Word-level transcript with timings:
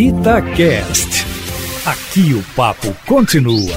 Itacast. 0.00 1.26
Aqui 1.84 2.32
o 2.32 2.42
papo 2.56 2.96
continua. 3.06 3.76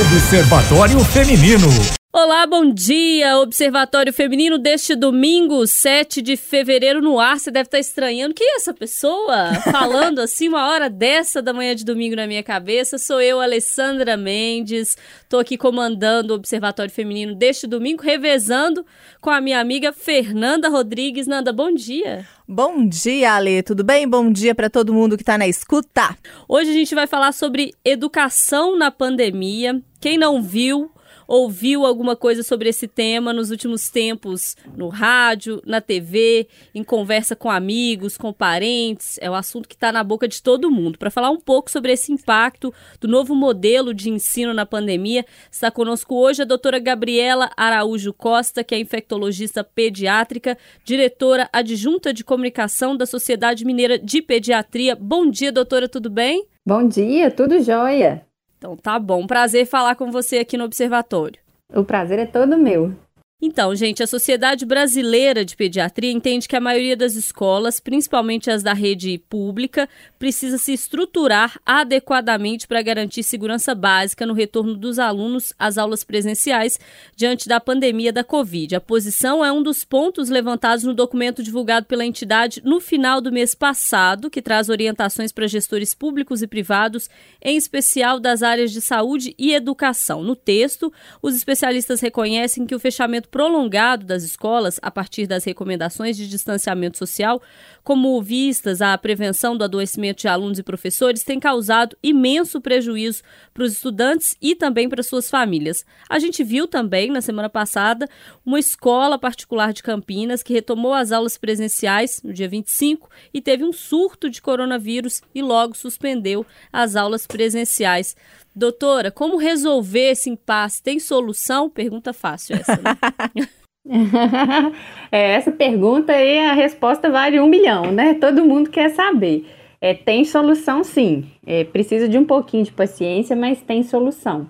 Observatório 0.00 1.04
Feminino. 1.04 1.97
Olá, 2.10 2.46
bom 2.46 2.72
dia! 2.72 3.36
Observatório 3.36 4.14
Feminino 4.14 4.56
deste 4.56 4.96
domingo, 4.96 5.66
7 5.66 6.22
de 6.22 6.38
fevereiro, 6.38 7.02
no 7.02 7.20
ar. 7.20 7.38
Você 7.38 7.50
deve 7.50 7.66
estar 7.66 7.78
estranhando. 7.78 8.34
Quem 8.34 8.54
é 8.54 8.56
essa 8.56 8.72
pessoa 8.72 9.52
falando 9.70 10.18
assim, 10.18 10.48
uma 10.48 10.70
hora 10.70 10.88
dessa 10.88 11.42
da 11.42 11.52
manhã 11.52 11.76
de 11.76 11.84
domingo 11.84 12.16
na 12.16 12.26
minha 12.26 12.42
cabeça? 12.42 12.96
Sou 12.96 13.20
eu, 13.20 13.42
Alessandra 13.42 14.16
Mendes. 14.16 14.96
Estou 15.22 15.38
aqui 15.38 15.58
comandando 15.58 16.32
o 16.32 16.36
Observatório 16.36 16.90
Feminino 16.90 17.34
deste 17.34 17.66
domingo, 17.66 18.02
revezando 18.02 18.86
com 19.20 19.28
a 19.28 19.38
minha 19.38 19.60
amiga 19.60 19.92
Fernanda 19.92 20.70
Rodrigues. 20.70 21.26
Nanda, 21.26 21.52
bom 21.52 21.70
dia! 21.70 22.26
Bom 22.48 22.88
dia, 22.88 23.34
Ale. 23.34 23.62
Tudo 23.62 23.84
bem? 23.84 24.08
Bom 24.08 24.32
dia 24.32 24.54
para 24.54 24.70
todo 24.70 24.94
mundo 24.94 25.14
que 25.14 25.22
está 25.22 25.36
na 25.36 25.46
escuta. 25.46 26.16
Hoje 26.48 26.70
a 26.70 26.74
gente 26.74 26.94
vai 26.94 27.06
falar 27.06 27.32
sobre 27.32 27.74
educação 27.84 28.78
na 28.78 28.90
pandemia. 28.90 29.82
Quem 30.00 30.16
não 30.16 30.40
viu, 30.40 30.90
ouviu 31.28 31.84
alguma 31.84 32.16
coisa 32.16 32.42
sobre 32.42 32.70
esse 32.70 32.88
tema 32.88 33.34
nos 33.34 33.50
últimos 33.50 33.90
tempos 33.90 34.56
no 34.74 34.88
rádio, 34.88 35.62
na 35.66 35.78
TV, 35.78 36.48
em 36.74 36.82
conversa 36.82 37.36
com 37.36 37.50
amigos, 37.50 38.16
com 38.16 38.32
parentes. 38.32 39.18
É 39.20 39.30
um 39.30 39.34
assunto 39.34 39.68
que 39.68 39.74
está 39.74 39.92
na 39.92 40.02
boca 40.02 40.26
de 40.26 40.42
todo 40.42 40.70
mundo. 40.70 40.98
Para 40.98 41.10
falar 41.10 41.30
um 41.30 41.38
pouco 41.38 41.70
sobre 41.70 41.92
esse 41.92 42.10
impacto 42.10 42.72
do 42.98 43.06
novo 43.06 43.34
modelo 43.34 43.92
de 43.92 44.08
ensino 44.08 44.54
na 44.54 44.64
pandemia, 44.64 45.26
está 45.50 45.70
conosco 45.70 46.14
hoje 46.14 46.40
a 46.40 46.46
doutora 46.46 46.78
Gabriela 46.78 47.50
Araújo 47.54 48.14
Costa, 48.14 48.64
que 48.64 48.74
é 48.74 48.78
infectologista 48.78 49.62
pediátrica, 49.62 50.56
diretora 50.82 51.48
adjunta 51.52 52.14
de 52.14 52.24
comunicação 52.24 52.96
da 52.96 53.04
Sociedade 53.04 53.66
Mineira 53.66 53.98
de 53.98 54.22
Pediatria. 54.22 54.96
Bom 54.96 55.28
dia, 55.28 55.52
doutora, 55.52 55.88
tudo 55.88 56.08
bem? 56.08 56.46
Bom 56.64 56.88
dia, 56.88 57.30
tudo 57.30 57.62
jóia. 57.62 58.27
Então 58.58 58.76
tá 58.76 58.98
bom, 58.98 59.26
prazer 59.26 59.66
falar 59.66 59.94
com 59.94 60.10
você 60.10 60.38
aqui 60.38 60.58
no 60.58 60.64
Observatório. 60.64 61.40
O 61.72 61.84
prazer 61.84 62.18
é 62.18 62.26
todo 62.26 62.58
meu. 62.58 62.92
Então, 63.40 63.72
gente, 63.72 64.02
a 64.02 64.06
Sociedade 64.08 64.66
Brasileira 64.66 65.44
de 65.44 65.54
Pediatria 65.54 66.10
entende 66.10 66.48
que 66.48 66.56
a 66.56 66.60
maioria 66.60 66.96
das 66.96 67.14
escolas, 67.14 67.78
principalmente 67.78 68.50
as 68.50 68.64
da 68.64 68.72
rede 68.72 69.16
pública, 69.30 69.88
precisa 70.18 70.58
se 70.58 70.72
estruturar 70.72 71.60
adequadamente 71.64 72.66
para 72.66 72.82
garantir 72.82 73.22
segurança 73.22 73.76
básica 73.76 74.26
no 74.26 74.34
retorno 74.34 74.74
dos 74.74 74.98
alunos 74.98 75.54
às 75.56 75.78
aulas 75.78 76.02
presenciais 76.02 76.80
diante 77.14 77.48
da 77.48 77.60
pandemia 77.60 78.12
da 78.12 78.24
Covid. 78.24 78.74
A 78.74 78.80
posição 78.80 79.44
é 79.44 79.52
um 79.52 79.62
dos 79.62 79.84
pontos 79.84 80.28
levantados 80.28 80.82
no 80.82 80.92
documento 80.92 81.40
divulgado 81.40 81.86
pela 81.86 82.04
entidade 82.04 82.60
no 82.64 82.80
final 82.80 83.20
do 83.20 83.30
mês 83.30 83.54
passado, 83.54 84.30
que 84.30 84.42
traz 84.42 84.68
orientações 84.68 85.30
para 85.30 85.46
gestores 85.46 85.94
públicos 85.94 86.42
e 86.42 86.48
privados, 86.48 87.08
em 87.40 87.56
especial 87.56 88.18
das 88.18 88.42
áreas 88.42 88.72
de 88.72 88.80
saúde 88.80 89.32
e 89.38 89.54
educação. 89.54 90.24
No 90.24 90.34
texto, 90.34 90.92
os 91.22 91.36
especialistas 91.36 92.00
reconhecem 92.00 92.66
que 92.66 92.74
o 92.74 92.80
fechamento 92.80 93.27
prolongado 93.30 94.04
das 94.04 94.22
escolas 94.22 94.78
a 94.82 94.90
partir 94.90 95.26
das 95.26 95.44
recomendações 95.44 96.16
de 96.16 96.28
distanciamento 96.28 96.98
social, 96.98 97.40
como 97.82 98.20
vistas 98.20 98.82
à 98.82 98.96
prevenção 98.98 99.56
do 99.56 99.64
adoecimento 99.64 100.20
de 100.20 100.28
alunos 100.28 100.58
e 100.58 100.62
professores, 100.62 101.24
tem 101.24 101.40
causado 101.40 101.96
imenso 102.02 102.60
prejuízo 102.60 103.22
para 103.54 103.64
os 103.64 103.72
estudantes 103.72 104.36
e 104.40 104.54
também 104.54 104.88
para 104.88 105.02
suas 105.02 105.30
famílias. 105.30 105.84
A 106.08 106.18
gente 106.18 106.44
viu 106.44 106.66
também, 106.66 107.10
na 107.10 107.20
semana 107.20 107.48
passada, 107.48 108.06
uma 108.44 108.58
escola 108.58 109.18
particular 109.18 109.72
de 109.72 109.82
Campinas 109.82 110.42
que 110.42 110.52
retomou 110.52 110.92
as 110.92 111.12
aulas 111.12 111.38
presenciais 111.38 112.22
no 112.22 112.32
dia 112.32 112.48
25 112.48 113.08
e 113.32 113.40
teve 113.40 113.64
um 113.64 113.72
surto 113.72 114.28
de 114.28 114.42
coronavírus 114.42 115.22
e 115.34 115.42
logo 115.42 115.76
suspendeu 115.76 116.44
as 116.72 116.96
aulas 116.96 117.26
presenciais. 117.26 118.16
Doutora, 118.54 119.10
como 119.10 119.36
resolver 119.36 120.10
esse 120.10 120.30
impasse? 120.30 120.82
Tem 120.82 120.98
solução? 120.98 121.70
Pergunta 121.70 122.12
fácil 122.12 122.56
essa, 122.56 122.76
né? 122.76 123.48
é, 125.10 125.32
essa 125.32 125.50
pergunta 125.50 126.12
aí, 126.12 126.38
a 126.40 126.52
resposta 126.52 127.10
vale 127.10 127.40
um 127.40 127.46
milhão, 127.46 127.92
né? 127.92 128.14
Todo 128.14 128.44
mundo 128.44 128.70
quer 128.70 128.90
saber. 128.90 129.46
É, 129.80 129.94
tem 129.94 130.24
solução 130.24 130.82
sim. 130.82 131.26
É, 131.46 131.64
precisa 131.64 132.08
de 132.08 132.18
um 132.18 132.24
pouquinho 132.24 132.64
de 132.64 132.72
paciência, 132.72 133.36
mas 133.36 133.62
tem 133.62 133.82
solução. 133.82 134.48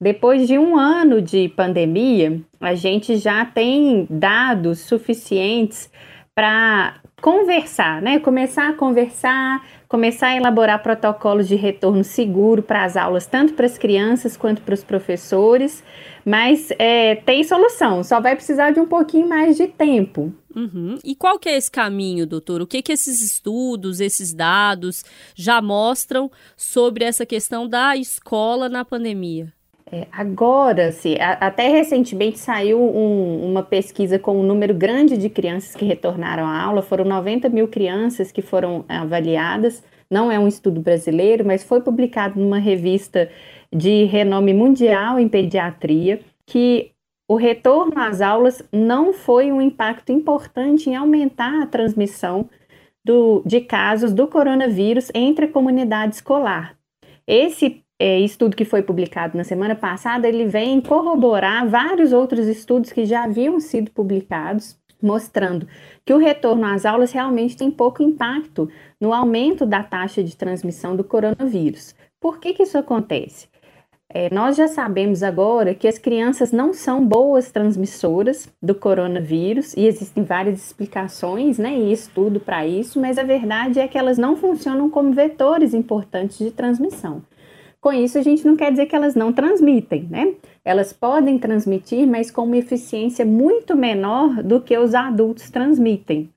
Depois 0.00 0.48
de 0.48 0.58
um 0.58 0.76
ano 0.76 1.22
de 1.22 1.48
pandemia, 1.50 2.40
a 2.60 2.74
gente 2.74 3.16
já 3.16 3.44
tem 3.44 4.06
dados 4.10 4.80
suficientes 4.80 5.88
para 6.34 7.01
conversar, 7.22 8.02
né? 8.02 8.18
Começar 8.18 8.68
a 8.68 8.72
conversar, 8.72 9.64
começar 9.88 10.26
a 10.26 10.36
elaborar 10.36 10.82
protocolos 10.82 11.46
de 11.46 11.54
retorno 11.54 12.02
seguro 12.02 12.64
para 12.64 12.84
as 12.84 12.96
aulas, 12.96 13.26
tanto 13.26 13.54
para 13.54 13.64
as 13.64 13.78
crianças 13.78 14.36
quanto 14.36 14.60
para 14.60 14.74
os 14.74 14.82
professores. 14.82 15.84
Mas 16.24 16.70
é, 16.78 17.14
tem 17.14 17.44
solução, 17.44 18.02
só 18.02 18.20
vai 18.20 18.34
precisar 18.34 18.72
de 18.72 18.80
um 18.80 18.86
pouquinho 18.86 19.28
mais 19.28 19.56
de 19.56 19.68
tempo. 19.68 20.34
Uhum. 20.54 20.98
E 21.04 21.14
qual 21.14 21.38
que 21.38 21.48
é 21.48 21.56
esse 21.56 21.70
caminho, 21.70 22.26
doutor? 22.26 22.60
O 22.60 22.66
que 22.66 22.82
que 22.82 22.92
esses 22.92 23.22
estudos, 23.22 24.00
esses 24.00 24.34
dados 24.34 25.04
já 25.34 25.62
mostram 25.62 26.30
sobre 26.56 27.04
essa 27.04 27.24
questão 27.24 27.68
da 27.68 27.96
escola 27.96 28.68
na 28.68 28.84
pandemia? 28.84 29.52
É, 29.94 30.06
agora, 30.10 30.90
se, 30.90 31.18
até 31.20 31.68
recentemente 31.68 32.38
saiu 32.38 32.80
um, 32.80 33.50
uma 33.50 33.62
pesquisa 33.62 34.18
com 34.18 34.40
um 34.40 34.42
número 34.42 34.72
grande 34.72 35.18
de 35.18 35.28
crianças 35.28 35.76
que 35.76 35.84
retornaram 35.84 36.46
à 36.46 36.62
aula, 36.62 36.80
foram 36.80 37.04
90 37.04 37.50
mil 37.50 37.68
crianças 37.68 38.32
que 38.32 38.40
foram 38.40 38.86
avaliadas, 38.88 39.84
não 40.10 40.32
é 40.32 40.38
um 40.38 40.48
estudo 40.48 40.80
brasileiro, 40.80 41.44
mas 41.44 41.62
foi 41.62 41.82
publicado 41.82 42.40
numa 42.40 42.58
revista 42.58 43.30
de 43.70 44.04
renome 44.04 44.54
mundial 44.54 45.18
em 45.18 45.28
pediatria, 45.28 46.20
que 46.46 46.92
o 47.28 47.36
retorno 47.36 47.98
às 47.98 48.22
aulas 48.22 48.62
não 48.72 49.12
foi 49.12 49.52
um 49.52 49.60
impacto 49.60 50.10
importante 50.10 50.88
em 50.88 50.96
aumentar 50.96 51.62
a 51.62 51.66
transmissão 51.66 52.48
do, 53.04 53.42
de 53.44 53.60
casos 53.60 54.14
do 54.14 54.26
coronavírus 54.26 55.10
entre 55.14 55.44
a 55.44 55.52
comunidade 55.52 56.14
escolar. 56.14 56.78
Esse 57.26 57.81
é, 58.02 58.18
estudo 58.18 58.56
que 58.56 58.64
foi 58.64 58.82
publicado 58.82 59.38
na 59.38 59.44
semana 59.44 59.76
passada, 59.76 60.26
ele 60.28 60.44
vem 60.44 60.80
corroborar 60.80 61.68
vários 61.68 62.12
outros 62.12 62.48
estudos 62.48 62.90
que 62.90 63.04
já 63.04 63.22
haviam 63.22 63.60
sido 63.60 63.92
publicados, 63.92 64.76
mostrando 65.00 65.68
que 66.04 66.12
o 66.12 66.18
retorno 66.18 66.66
às 66.66 66.84
aulas 66.84 67.12
realmente 67.12 67.56
tem 67.56 67.70
pouco 67.70 68.02
impacto 68.02 68.68
no 69.00 69.12
aumento 69.12 69.64
da 69.64 69.84
taxa 69.84 70.20
de 70.20 70.36
transmissão 70.36 70.96
do 70.96 71.04
coronavírus. 71.04 71.94
Por 72.20 72.40
que, 72.40 72.54
que 72.54 72.64
isso 72.64 72.76
acontece? 72.76 73.46
É, 74.08 74.34
nós 74.34 74.56
já 74.56 74.66
sabemos 74.66 75.22
agora 75.22 75.72
que 75.72 75.86
as 75.86 75.96
crianças 75.96 76.50
não 76.50 76.74
são 76.74 77.06
boas 77.06 77.52
transmissoras 77.52 78.52
do 78.60 78.74
coronavírus 78.74 79.74
e 79.76 79.86
existem 79.86 80.24
várias 80.24 80.58
explicações 80.58 81.56
né, 81.56 81.78
e 81.78 81.92
estudo 81.92 82.40
para 82.40 82.66
isso, 82.66 83.00
mas 83.00 83.16
a 83.16 83.22
verdade 83.22 83.78
é 83.78 83.86
que 83.86 83.96
elas 83.96 84.18
não 84.18 84.34
funcionam 84.34 84.90
como 84.90 85.12
vetores 85.12 85.72
importantes 85.72 86.38
de 86.38 86.50
transmissão. 86.50 87.22
Com 87.82 87.92
isso, 87.92 88.16
a 88.16 88.22
gente 88.22 88.46
não 88.46 88.54
quer 88.54 88.70
dizer 88.70 88.86
que 88.86 88.94
elas 88.94 89.16
não 89.16 89.32
transmitem, 89.32 90.06
né? 90.08 90.34
Elas 90.64 90.92
podem 90.92 91.36
transmitir, 91.36 92.06
mas 92.06 92.30
com 92.30 92.44
uma 92.44 92.56
eficiência 92.56 93.26
muito 93.26 93.76
menor 93.76 94.40
do 94.40 94.60
que 94.60 94.78
os 94.78 94.94
adultos 94.94 95.50
transmitem. 95.50 96.30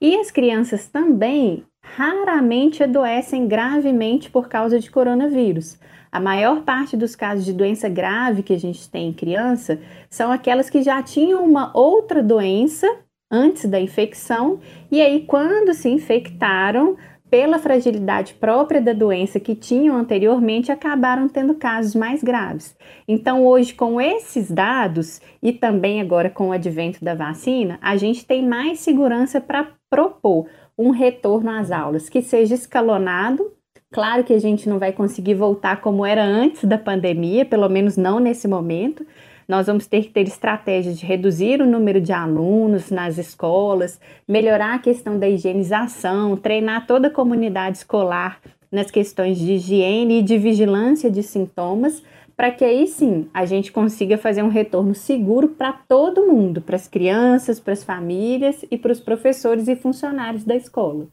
E 0.00 0.16
as 0.16 0.32
crianças 0.32 0.88
também 0.88 1.62
raramente 1.80 2.82
adoecem 2.82 3.46
gravemente 3.46 4.28
por 4.28 4.48
causa 4.48 4.80
de 4.80 4.90
coronavírus. 4.90 5.78
A 6.10 6.18
maior 6.18 6.62
parte 6.62 6.96
dos 6.96 7.14
casos 7.14 7.44
de 7.44 7.52
doença 7.52 7.88
grave 7.88 8.42
que 8.42 8.52
a 8.52 8.58
gente 8.58 8.90
tem 8.90 9.10
em 9.10 9.12
criança 9.12 9.78
são 10.10 10.32
aquelas 10.32 10.68
que 10.68 10.82
já 10.82 11.00
tinham 11.00 11.44
uma 11.44 11.70
outra 11.78 12.20
doença 12.20 12.88
antes 13.30 13.66
da 13.66 13.78
infecção 13.78 14.58
e 14.90 15.00
aí 15.00 15.24
quando 15.26 15.74
se 15.74 15.88
infectaram 15.88 16.96
pela 17.30 17.58
fragilidade 17.58 18.34
própria 18.34 18.80
da 18.80 18.92
doença 18.92 19.38
que 19.38 19.54
tinham 19.54 19.96
anteriormente, 19.96 20.72
acabaram 20.72 21.28
tendo 21.28 21.54
casos 21.54 21.94
mais 21.94 22.22
graves. 22.22 22.76
Então, 23.06 23.46
hoje, 23.46 23.74
com 23.74 24.00
esses 24.00 24.50
dados 24.50 25.20
e 25.42 25.52
também 25.52 26.00
agora 26.00 26.30
com 26.30 26.48
o 26.48 26.52
advento 26.52 27.04
da 27.04 27.14
vacina, 27.14 27.78
a 27.82 27.96
gente 27.96 28.26
tem 28.26 28.46
mais 28.46 28.80
segurança 28.80 29.40
para 29.40 29.68
propor 29.90 30.46
um 30.76 30.90
retorno 30.90 31.50
às 31.50 31.70
aulas 31.70 32.08
que 32.08 32.22
seja 32.22 32.54
escalonado. 32.54 33.52
Claro 33.90 34.22
que 34.22 34.34
a 34.34 34.38
gente 34.38 34.68
não 34.68 34.78
vai 34.78 34.92
conseguir 34.92 35.34
voltar 35.34 35.80
como 35.80 36.04
era 36.04 36.22
antes 36.22 36.64
da 36.64 36.76
pandemia, 36.76 37.44
pelo 37.44 37.68
menos 37.68 37.96
não 37.96 38.20
nesse 38.20 38.46
momento, 38.46 39.04
nós 39.48 39.66
vamos 39.66 39.86
ter 39.86 40.02
que 40.02 40.10
ter 40.10 40.28
estratégias 40.28 40.98
de 40.98 41.06
reduzir 41.06 41.62
o 41.62 41.66
número 41.66 42.02
de 42.02 42.12
alunos 42.12 42.90
nas 42.90 43.16
escolas, 43.16 43.98
melhorar 44.28 44.74
a 44.74 44.78
questão 44.78 45.18
da 45.18 45.26
higienização, 45.26 46.36
treinar 46.36 46.86
toda 46.86 47.08
a 47.08 47.10
comunidade 47.10 47.78
escolar 47.78 48.40
nas 48.70 48.90
questões 48.90 49.38
de 49.38 49.54
higiene 49.54 50.18
e 50.18 50.22
de 50.22 50.36
vigilância 50.36 51.10
de 51.10 51.22
sintomas, 51.22 52.02
para 52.36 52.50
que 52.50 52.62
aí 52.62 52.86
sim 52.86 53.26
a 53.32 53.46
gente 53.46 53.72
consiga 53.72 54.18
fazer 54.18 54.42
um 54.42 54.48
retorno 54.48 54.94
seguro 54.94 55.48
para 55.48 55.72
todo 55.72 56.26
mundo, 56.26 56.60
para 56.60 56.76
as 56.76 56.86
crianças, 56.86 57.58
para 57.58 57.72
as 57.72 57.82
famílias 57.82 58.64
e 58.70 58.76
para 58.76 58.92
os 58.92 59.00
professores 59.00 59.66
e 59.66 59.74
funcionários 59.74 60.44
da 60.44 60.54
escola. 60.54 61.06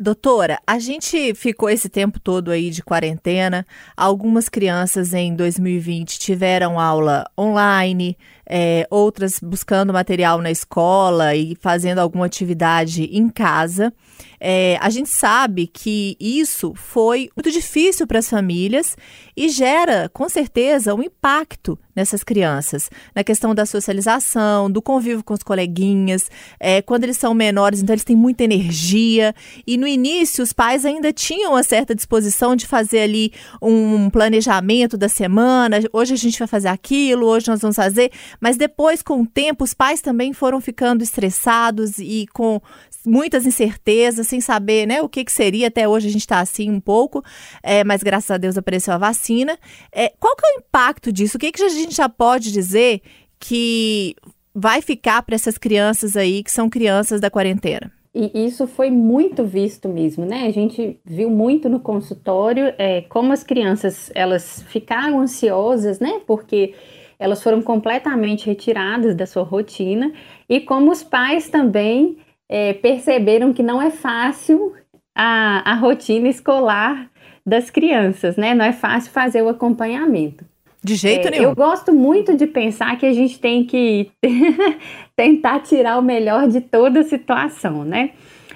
Doutora, 0.00 0.60
a 0.64 0.78
gente 0.78 1.34
ficou 1.34 1.68
esse 1.68 1.88
tempo 1.88 2.20
todo 2.20 2.52
aí 2.52 2.70
de 2.70 2.84
quarentena. 2.84 3.66
Algumas 3.96 4.48
crianças 4.48 5.12
em 5.12 5.34
2020 5.34 6.20
tiveram 6.20 6.78
aula 6.78 7.28
online, 7.36 8.16
é, 8.48 8.86
outras 8.90 9.38
buscando 9.40 9.92
material 9.92 10.40
na 10.40 10.50
escola 10.50 11.36
e 11.36 11.54
fazendo 11.60 11.98
alguma 11.98 12.26
atividade 12.26 13.04
em 13.04 13.28
casa. 13.28 13.92
É, 14.40 14.78
a 14.80 14.88
gente 14.88 15.08
sabe 15.08 15.66
que 15.66 16.16
isso 16.18 16.72
foi 16.74 17.28
muito 17.36 17.50
difícil 17.50 18.06
para 18.06 18.20
as 18.20 18.28
famílias 18.28 18.96
e 19.36 19.48
gera, 19.48 20.08
com 20.12 20.28
certeza, 20.28 20.94
um 20.94 21.02
impacto 21.02 21.78
nessas 21.94 22.22
crianças, 22.22 22.88
na 23.14 23.24
questão 23.24 23.52
da 23.52 23.66
socialização, 23.66 24.70
do 24.70 24.80
convívio 24.80 25.24
com 25.24 25.34
os 25.34 25.42
coleguinhas. 25.42 26.30
É, 26.60 26.80
quando 26.80 27.04
eles 27.04 27.16
são 27.16 27.34
menores, 27.34 27.82
então 27.82 27.92
eles 27.92 28.04
têm 28.04 28.16
muita 28.16 28.44
energia. 28.44 29.34
E 29.66 29.76
no 29.76 29.86
início, 29.86 30.42
os 30.42 30.52
pais 30.52 30.84
ainda 30.84 31.12
tinham 31.12 31.52
uma 31.52 31.62
certa 31.64 31.94
disposição 31.94 32.54
de 32.54 32.66
fazer 32.66 33.00
ali 33.00 33.32
um 33.60 34.08
planejamento 34.10 34.96
da 34.96 35.08
semana. 35.08 35.78
Hoje 35.92 36.14
a 36.14 36.16
gente 36.16 36.38
vai 36.38 36.46
fazer 36.46 36.68
aquilo, 36.68 37.26
hoje 37.26 37.48
nós 37.48 37.60
vamos 37.60 37.76
fazer. 37.76 38.12
Mas 38.40 38.56
depois, 38.56 39.02
com 39.02 39.22
o 39.22 39.26
tempo, 39.26 39.64
os 39.64 39.74
pais 39.74 40.00
também 40.00 40.32
foram 40.32 40.60
ficando 40.60 41.02
estressados 41.02 41.98
e 41.98 42.26
com 42.32 42.60
muitas 43.04 43.46
incertezas, 43.46 44.26
sem 44.26 44.40
saber 44.40 44.86
né, 44.86 45.02
o 45.02 45.08
que, 45.08 45.24
que 45.24 45.32
seria. 45.32 45.68
Até 45.68 45.88
hoje 45.88 46.08
a 46.08 46.10
gente 46.10 46.22
está 46.22 46.40
assim 46.40 46.70
um 46.70 46.80
pouco, 46.80 47.22
é, 47.62 47.82
mas 47.84 48.02
graças 48.02 48.30
a 48.30 48.36
Deus 48.36 48.56
apareceu 48.56 48.94
a 48.94 48.98
vacina. 48.98 49.58
É, 49.92 50.12
qual 50.20 50.36
que 50.36 50.46
é 50.46 50.56
o 50.56 50.58
impacto 50.60 51.12
disso? 51.12 51.36
O 51.36 51.40
que, 51.40 51.52
que 51.52 51.62
a 51.62 51.68
gente 51.68 51.94
já 51.94 52.08
pode 52.08 52.52
dizer 52.52 53.00
que 53.38 54.14
vai 54.54 54.82
ficar 54.82 55.22
para 55.22 55.34
essas 55.34 55.56
crianças 55.56 56.16
aí, 56.16 56.42
que 56.42 56.50
são 56.50 56.68
crianças 56.68 57.20
da 57.20 57.30
quarentena? 57.30 57.92
E 58.14 58.46
isso 58.46 58.66
foi 58.66 58.90
muito 58.90 59.44
visto 59.44 59.88
mesmo, 59.88 60.24
né? 60.24 60.46
A 60.46 60.50
gente 60.50 60.98
viu 61.04 61.30
muito 61.30 61.68
no 61.68 61.78
consultório 61.78 62.74
é, 62.78 63.02
como 63.02 63.32
as 63.32 63.44
crianças 63.44 64.10
elas 64.14 64.64
ficaram 64.66 65.20
ansiosas, 65.20 66.00
né? 66.00 66.20
Porque 66.26 66.74
elas 67.18 67.42
foram 67.42 67.60
completamente 67.60 68.46
retiradas 68.46 69.14
da 69.14 69.26
sua 69.26 69.42
rotina 69.42 70.12
e 70.48 70.60
como 70.60 70.90
os 70.90 71.02
pais 71.02 71.48
também 71.48 72.18
é, 72.48 72.72
perceberam 72.72 73.52
que 73.52 73.62
não 73.62 73.82
é 73.82 73.90
fácil 73.90 74.74
a, 75.14 75.72
a 75.72 75.74
rotina 75.74 76.28
escolar 76.28 77.10
das 77.44 77.70
crianças, 77.70 78.36
né? 78.36 78.54
Não 78.54 78.64
é 78.64 78.72
fácil 78.72 79.10
fazer 79.10 79.42
o 79.42 79.48
acompanhamento. 79.48 80.44
De 80.82 80.94
jeito 80.94 81.28
é, 81.28 81.30
nenhum. 81.32 81.44
Eu 81.44 81.54
gosto 81.54 81.92
muito 81.92 82.36
de 82.36 82.46
pensar 82.46 82.96
que 82.96 83.06
a 83.06 83.12
gente 83.12 83.40
tem 83.40 83.64
que 83.64 84.10
tentar 85.16 85.60
tirar 85.60 85.98
o 85.98 86.02
melhor 86.02 86.46
de 86.46 86.60
toda 86.60 87.00
a 87.00 87.04
situação, 87.04 87.84
né? 87.84 88.10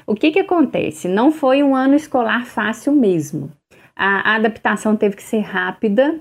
O 0.07 0.15
que 0.15 0.31
que 0.31 0.41
acontece? 0.41 1.09
Não 1.09 1.33
foi 1.33 1.63
um 1.63 1.75
ano 1.75 1.95
escolar 1.95 2.47
fácil 2.47 2.93
mesmo. 2.93 3.51
A, 3.97 4.33
a 4.33 4.35
adaptação 4.37 4.97
teve 4.97 5.17
que 5.17 5.23
ser 5.23 5.41
rápida, 5.41 6.19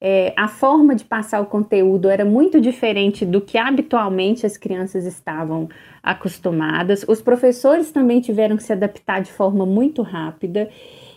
é, 0.00 0.32
a 0.36 0.48
forma 0.48 0.94
de 0.94 1.04
passar 1.04 1.40
o 1.40 1.46
conteúdo 1.46 2.08
era 2.08 2.24
muito 2.24 2.60
diferente 2.60 3.26
do 3.26 3.40
que 3.40 3.58
habitualmente 3.58 4.46
as 4.46 4.56
crianças 4.56 5.04
estavam 5.04 5.68
acostumadas. 6.02 7.04
Os 7.06 7.20
professores 7.20 7.90
também 7.92 8.20
tiveram 8.20 8.56
que 8.56 8.62
se 8.62 8.72
adaptar 8.72 9.20
de 9.20 9.30
forma 9.30 9.66
muito 9.66 10.00
rápida. 10.00 10.70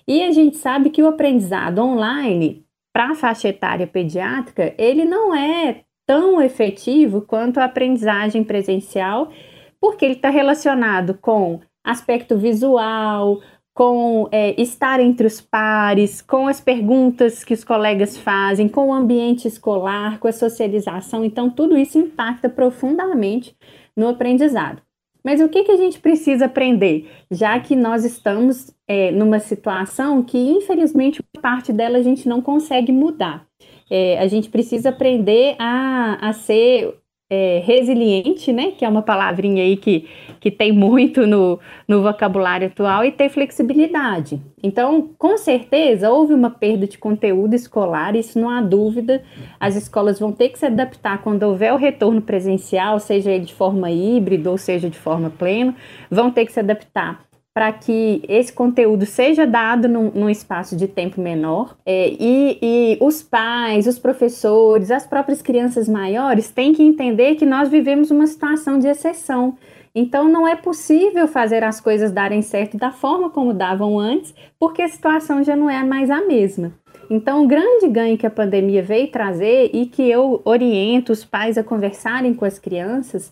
E 0.05 0.21
a 0.21 0.31
gente 0.31 0.57
sabe 0.57 0.89
que 0.89 1.01
o 1.01 1.07
aprendizado 1.07 1.79
online 1.79 2.65
para 2.91 3.11
a 3.11 3.15
faixa 3.15 3.47
etária 3.47 3.87
pediátrica, 3.87 4.73
ele 4.77 5.05
não 5.05 5.33
é 5.33 5.81
tão 6.05 6.41
efetivo 6.41 7.21
quanto 7.21 7.59
a 7.59 7.65
aprendizagem 7.65 8.43
presencial, 8.43 9.31
porque 9.79 10.03
ele 10.03 10.15
está 10.15 10.29
relacionado 10.29 11.17
com 11.19 11.61
aspecto 11.83 12.37
visual, 12.37 13.41
com 13.73 14.29
é, 14.31 14.59
estar 14.61 14.99
entre 14.99 15.25
os 15.25 15.41
pares, 15.41 16.21
com 16.21 16.47
as 16.47 16.61
perguntas 16.61 17.43
que 17.43 17.53
os 17.53 17.63
colegas 17.63 18.17
fazem, 18.17 18.69
com 18.69 18.89
o 18.89 18.93
ambiente 18.93 19.47
escolar, 19.47 20.19
com 20.19 20.27
a 20.27 20.31
socialização. 20.31 21.25
Então, 21.25 21.49
tudo 21.49 21.77
isso 21.77 21.97
impacta 21.97 22.49
profundamente 22.49 23.55
no 23.97 24.07
aprendizado. 24.07 24.81
Mas 25.23 25.41
o 25.41 25.47
que, 25.47 25.63
que 25.63 25.71
a 25.71 25.77
gente 25.77 25.99
precisa 25.99 26.45
aprender? 26.45 27.09
Já 27.31 27.59
que 27.59 27.75
nós 27.75 28.03
estamos 28.03 28.75
é, 28.87 29.09
numa 29.11 29.39
situação 29.39 30.21
que, 30.21 30.37
infelizmente, 30.37 31.23
parte 31.41 31.71
dela 31.71 31.97
a 31.97 32.03
gente 32.03 32.27
não 32.27 32.41
consegue 32.41 32.91
mudar. 32.91 33.47
É, 33.89 34.19
a 34.19 34.27
gente 34.27 34.49
precisa 34.49 34.89
aprender 34.89 35.55
a, 35.57 36.29
a 36.29 36.33
ser 36.33 36.93
é, 37.33 37.63
resiliente, 37.65 38.53
né? 38.53 38.73
Que 38.77 38.85
é 38.85 38.89
uma 38.89 39.01
palavrinha 39.01 39.63
aí 39.63 39.75
que, 39.75 40.07
que 40.39 40.51
tem 40.51 40.71
muito 40.71 41.25
no, 41.25 41.59
no 41.87 42.03
vocabulário 42.03 42.67
atual, 42.67 43.03
e 43.03 43.11
ter 43.11 43.29
flexibilidade. 43.29 44.39
Então, 44.61 45.09
com 45.17 45.35
certeza, 45.35 46.11
houve 46.11 46.33
uma 46.33 46.51
perda 46.51 46.85
de 46.85 46.97
conteúdo 46.97 47.55
escolar, 47.55 48.15
isso 48.15 48.39
não 48.39 48.49
há 48.49 48.61
dúvida. 48.61 49.23
As 49.59 49.75
escolas 49.75 50.19
vão 50.19 50.31
ter 50.31 50.49
que 50.49 50.59
se 50.59 50.67
adaptar 50.67 51.23
quando 51.23 51.43
houver 51.43 51.73
o 51.73 51.77
retorno 51.77 52.21
presencial, 52.21 52.99
seja 52.99 53.31
ele 53.31 53.45
de 53.45 53.53
forma 53.53 53.89
híbrida 53.89 54.51
ou 54.51 54.57
seja 54.57 54.89
de 54.89 54.97
forma 54.97 55.31
plena, 55.31 55.75
vão 56.11 56.29
ter 56.29 56.45
que 56.45 56.51
se 56.51 56.59
adaptar 56.59 57.25
para 57.53 57.71
que 57.71 58.23
esse 58.27 58.51
conteúdo 58.51 59.05
seja 59.05 59.45
dado 59.45 59.87
num, 59.87 60.09
num 60.09 60.29
espaço 60.29 60.75
de 60.75 60.87
tempo 60.87 61.21
menor 61.21 61.75
é, 61.85 62.09
e, 62.19 62.57
e, 62.61 62.97
os 62.99 63.21
pais, 63.21 63.85
os 63.85 63.99
professores, 63.99 64.89
as 64.89 65.05
próprias 65.05 65.41
crianças 65.41 65.87
maiores 65.87 66.49
têm 66.49 66.73
que 66.73 66.81
entender 66.81 67.35
que 67.35 67.45
nós 67.45 67.69
vivemos 67.69 68.09
uma 68.09 68.25
situação 68.25 68.79
de 68.79 68.87
exceção. 68.87 69.55
Então 69.93 70.27
não 70.27 70.47
é 70.47 70.55
possível 70.55 71.27
fazer 71.27 71.63
as 71.63 71.79
coisas 71.79 72.11
darem 72.11 72.41
certo 72.41 72.75
da 72.77 72.91
forma 72.91 73.29
como 73.29 73.53
davam 73.53 73.99
antes, 73.99 74.33
porque 74.59 74.81
a 74.81 74.87
situação 74.87 75.43
já 75.43 75.55
não 75.55 75.69
é 75.69 75.83
mais 75.83 76.09
a 76.09 76.25
mesma. 76.25 76.73
Então, 77.09 77.43
o 77.43 77.47
grande 77.47 77.87
ganho 77.89 78.17
que 78.17 78.25
a 78.25 78.31
pandemia 78.31 78.81
veio 78.81 79.07
trazer 79.09 79.69
e 79.73 79.85
que 79.85 80.09
eu 80.09 80.41
oriento 80.45 81.11
os 81.11 81.23
pais 81.23 81.57
a 81.57 81.63
conversarem 81.63 82.33
com 82.33 82.45
as 82.45 82.57
crianças 82.57 83.31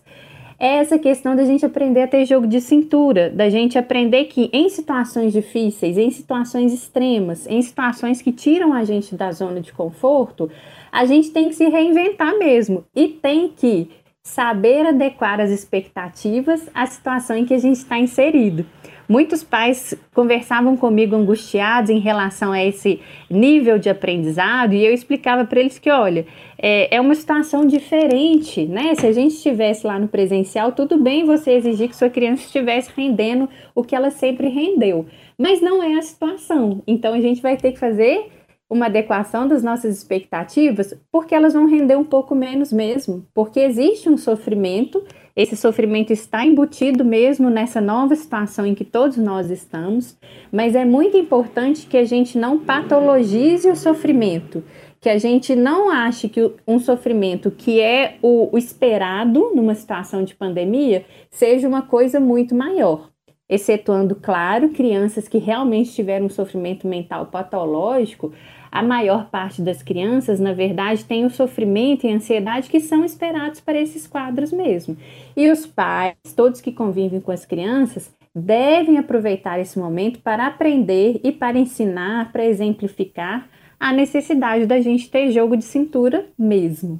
é 0.62 0.76
essa 0.76 0.96
questão 0.96 1.34
da 1.34 1.44
gente 1.44 1.66
aprender 1.66 2.02
a 2.02 2.06
ter 2.06 2.24
jogo 2.24 2.46
de 2.46 2.60
cintura, 2.60 3.28
da 3.28 3.50
gente 3.50 3.76
aprender 3.76 4.26
que 4.26 4.48
em 4.52 4.68
situações 4.68 5.32
difíceis, 5.32 5.98
em 5.98 6.08
situações 6.08 6.72
extremas, 6.72 7.48
em 7.48 7.60
situações 7.60 8.22
que 8.22 8.30
tiram 8.30 8.72
a 8.72 8.84
gente 8.84 9.16
da 9.16 9.32
zona 9.32 9.60
de 9.60 9.72
conforto, 9.72 10.48
a 10.92 11.04
gente 11.04 11.32
tem 11.32 11.48
que 11.48 11.56
se 11.56 11.68
reinventar 11.68 12.38
mesmo 12.38 12.84
e 12.94 13.08
tem 13.08 13.48
que 13.48 13.90
saber 14.22 14.86
adequar 14.86 15.40
as 15.40 15.50
expectativas 15.50 16.68
à 16.72 16.86
situação 16.86 17.36
em 17.36 17.44
que 17.44 17.54
a 17.54 17.58
gente 17.58 17.78
está 17.78 17.98
inserido. 17.98 18.64
Muitos 19.08 19.42
pais 19.42 19.94
conversavam 20.14 20.76
comigo 20.76 21.16
angustiados 21.16 21.90
em 21.90 21.98
relação 21.98 22.52
a 22.52 22.64
esse 22.64 23.00
nível 23.28 23.78
de 23.78 23.90
aprendizado 23.90 24.74
e 24.74 24.84
eu 24.84 24.92
explicava 24.92 25.44
para 25.44 25.60
eles 25.60 25.78
que, 25.78 25.90
olha, 25.90 26.26
é, 26.58 26.94
é 26.94 27.00
uma 27.00 27.14
situação 27.14 27.66
diferente, 27.66 28.64
né? 28.64 28.94
Se 28.94 29.06
a 29.06 29.12
gente 29.12 29.34
estivesse 29.34 29.86
lá 29.86 29.98
no 29.98 30.08
presencial, 30.08 30.72
tudo 30.72 30.96
bem 30.96 31.24
você 31.24 31.52
exigir 31.52 31.88
que 31.88 31.96
sua 31.96 32.08
criança 32.08 32.44
estivesse 32.44 32.90
rendendo 32.96 33.48
o 33.74 33.82
que 33.82 33.94
ela 33.94 34.10
sempre 34.10 34.48
rendeu, 34.48 35.06
mas 35.36 35.60
não 35.60 35.82
é 35.82 35.94
a 35.94 36.02
situação. 36.02 36.82
Então 36.86 37.14
a 37.14 37.20
gente 37.20 37.42
vai 37.42 37.56
ter 37.56 37.72
que 37.72 37.78
fazer 37.78 38.30
uma 38.72 38.86
adequação 38.86 39.46
das 39.46 39.62
nossas 39.62 39.94
expectativas, 39.98 40.98
porque 41.12 41.34
elas 41.34 41.52
vão 41.52 41.66
render 41.66 41.94
um 41.94 42.04
pouco 42.04 42.34
menos 42.34 42.72
mesmo, 42.72 43.22
porque 43.34 43.60
existe 43.60 44.08
um 44.08 44.16
sofrimento, 44.16 45.04
esse 45.36 45.54
sofrimento 45.58 46.10
está 46.10 46.42
embutido 46.46 47.04
mesmo 47.04 47.50
nessa 47.50 47.82
nova 47.82 48.16
situação 48.16 48.64
em 48.64 48.74
que 48.74 48.82
todos 48.82 49.18
nós 49.18 49.50
estamos, 49.50 50.16
mas 50.50 50.74
é 50.74 50.86
muito 50.86 51.18
importante 51.18 51.86
que 51.86 51.98
a 51.98 52.04
gente 52.06 52.38
não 52.38 52.58
patologize 52.58 53.68
o 53.68 53.76
sofrimento, 53.76 54.64
que 54.98 55.10
a 55.10 55.18
gente 55.18 55.54
não 55.54 55.90
ache 55.90 56.26
que 56.26 56.50
um 56.66 56.78
sofrimento 56.78 57.50
que 57.50 57.78
é 57.78 58.16
o, 58.22 58.56
esperado 58.56 59.52
numa 59.54 59.74
situação 59.74 60.24
de 60.24 60.34
pandemia 60.34 61.04
seja 61.30 61.68
uma 61.68 61.82
coisa 61.82 62.18
muito 62.18 62.54
maior 62.54 63.12
excetuando, 63.52 64.14
claro, 64.14 64.70
crianças 64.70 65.28
que 65.28 65.36
realmente 65.36 65.92
tiveram 65.92 66.24
um 66.24 66.30
sofrimento 66.30 66.86
mental 66.86 67.26
patológico, 67.26 68.32
a 68.72 68.82
maior 68.82 69.26
parte 69.26 69.60
das 69.60 69.82
crianças, 69.82 70.40
na 70.40 70.54
verdade, 70.54 71.04
tem 71.04 71.26
o 71.26 71.30
sofrimento 71.30 72.06
e 72.06 72.10
ansiedade 72.10 72.70
que 72.70 72.80
são 72.80 73.04
esperados 73.04 73.60
para 73.60 73.78
esses 73.78 74.06
quadros 74.06 74.50
mesmo. 74.50 74.96
E 75.36 75.50
os 75.50 75.66
pais, 75.66 76.14
todos 76.34 76.62
que 76.62 76.72
convivem 76.72 77.20
com 77.20 77.30
as 77.30 77.44
crianças, 77.44 78.10
devem 78.34 78.96
aproveitar 78.96 79.60
esse 79.60 79.78
momento 79.78 80.20
para 80.20 80.46
aprender 80.46 81.20
e 81.22 81.30
para 81.30 81.58
ensinar, 81.58 82.32
para 82.32 82.46
exemplificar 82.46 83.46
a 83.78 83.92
necessidade 83.92 84.64
da 84.64 84.80
gente 84.80 85.10
ter 85.10 85.30
jogo 85.30 85.54
de 85.54 85.64
cintura 85.64 86.24
mesmo. 86.38 86.98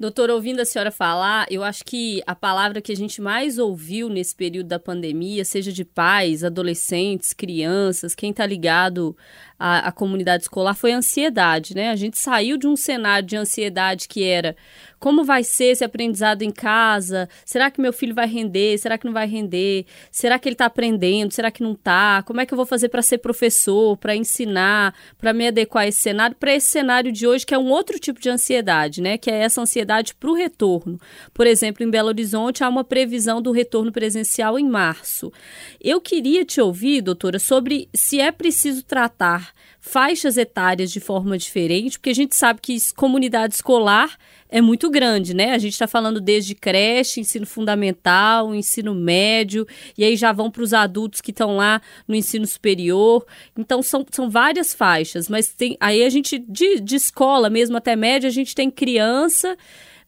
Doutora, 0.00 0.34
ouvindo 0.34 0.60
a 0.60 0.64
senhora 0.64 0.90
falar, 0.90 1.46
eu 1.50 1.62
acho 1.62 1.84
que 1.84 2.22
a 2.26 2.34
palavra 2.34 2.80
que 2.80 2.90
a 2.90 2.96
gente 2.96 3.20
mais 3.20 3.58
ouviu 3.58 4.08
nesse 4.08 4.34
período 4.34 4.68
da 4.68 4.78
pandemia, 4.78 5.44
seja 5.44 5.70
de 5.70 5.84
pais, 5.84 6.42
adolescentes, 6.42 7.34
crianças, 7.34 8.14
quem 8.14 8.30
está 8.30 8.46
ligado 8.46 9.14
à, 9.60 9.88
à 9.88 9.92
comunidade 9.92 10.44
escolar, 10.44 10.74
foi 10.74 10.92
ansiedade, 10.92 11.74
né? 11.74 11.90
A 11.90 11.96
gente 11.96 12.18
saiu 12.18 12.56
de 12.56 12.66
um 12.66 12.74
cenário 12.74 13.28
de 13.28 13.36
ansiedade 13.36 14.08
que 14.08 14.24
era 14.24 14.56
como 15.00 15.24
vai 15.24 15.42
ser 15.42 15.64
esse 15.64 15.82
aprendizado 15.82 16.42
em 16.42 16.50
casa? 16.50 17.26
Será 17.44 17.70
que 17.70 17.80
meu 17.80 17.90
filho 17.90 18.14
vai 18.14 18.26
render? 18.26 18.76
Será 18.76 18.98
que 18.98 19.06
não 19.06 19.14
vai 19.14 19.26
render? 19.26 19.86
Será 20.10 20.38
que 20.38 20.46
ele 20.46 20.54
está 20.54 20.66
aprendendo? 20.66 21.32
Será 21.32 21.50
que 21.50 21.62
não 21.62 21.72
está? 21.72 22.22
Como 22.26 22.38
é 22.38 22.44
que 22.44 22.52
eu 22.52 22.56
vou 22.56 22.66
fazer 22.66 22.90
para 22.90 23.00
ser 23.00 23.16
professor, 23.18 23.96
para 23.96 24.14
ensinar, 24.14 24.94
para 25.16 25.32
me 25.32 25.48
adequar 25.48 25.84
a 25.84 25.88
esse 25.88 26.00
cenário? 26.00 26.36
Para 26.38 26.54
esse 26.54 26.66
cenário 26.66 27.10
de 27.10 27.26
hoje, 27.26 27.46
que 27.46 27.54
é 27.54 27.58
um 27.58 27.70
outro 27.70 27.98
tipo 27.98 28.20
de 28.20 28.28
ansiedade, 28.28 29.00
né? 29.00 29.16
Que 29.16 29.30
é 29.30 29.38
essa 29.38 29.62
ansiedade 29.62 30.14
para 30.14 30.30
o 30.30 30.34
retorno. 30.34 31.00
Por 31.32 31.46
exemplo, 31.46 31.82
em 31.82 31.90
Belo 31.90 32.08
Horizonte, 32.08 32.62
há 32.62 32.68
uma 32.68 32.84
previsão 32.84 33.40
do 33.40 33.52
retorno 33.52 33.90
presencial 33.90 34.58
em 34.58 34.68
março. 34.68 35.32
Eu 35.80 35.98
queria 35.98 36.44
te 36.44 36.60
ouvir, 36.60 37.00
doutora, 37.00 37.38
sobre 37.38 37.88
se 37.94 38.20
é 38.20 38.30
preciso 38.30 38.82
tratar 38.84 39.49
faixas 39.80 40.36
etárias 40.36 40.90
de 40.90 41.00
forma 41.00 41.38
diferente, 41.38 41.98
porque 41.98 42.10
a 42.10 42.14
gente 42.14 42.36
sabe 42.36 42.60
que 42.60 42.76
comunidade 42.94 43.54
escolar 43.54 44.16
é 44.48 44.60
muito 44.60 44.90
grande, 44.90 45.32
né? 45.32 45.52
A 45.52 45.58
gente 45.58 45.72
está 45.72 45.86
falando 45.86 46.20
desde 46.20 46.54
creche, 46.54 47.20
ensino 47.20 47.46
fundamental, 47.46 48.54
ensino 48.54 48.94
médio, 48.94 49.66
e 49.96 50.04
aí 50.04 50.16
já 50.16 50.32
vão 50.32 50.50
para 50.50 50.62
os 50.62 50.74
adultos 50.74 51.20
que 51.20 51.30
estão 51.30 51.56
lá 51.56 51.80
no 52.06 52.14
ensino 52.14 52.46
superior. 52.46 53.24
Então 53.56 53.82
são, 53.82 54.04
são 54.10 54.28
várias 54.28 54.74
faixas, 54.74 55.28
mas 55.28 55.52
tem 55.54 55.76
aí 55.80 56.04
a 56.04 56.10
gente, 56.10 56.38
de, 56.38 56.80
de 56.80 56.96
escola 56.96 57.48
mesmo 57.48 57.76
até 57.76 57.94
média, 57.94 58.28
a 58.28 58.32
gente 58.32 58.54
tem 58.54 58.70
criança 58.70 59.56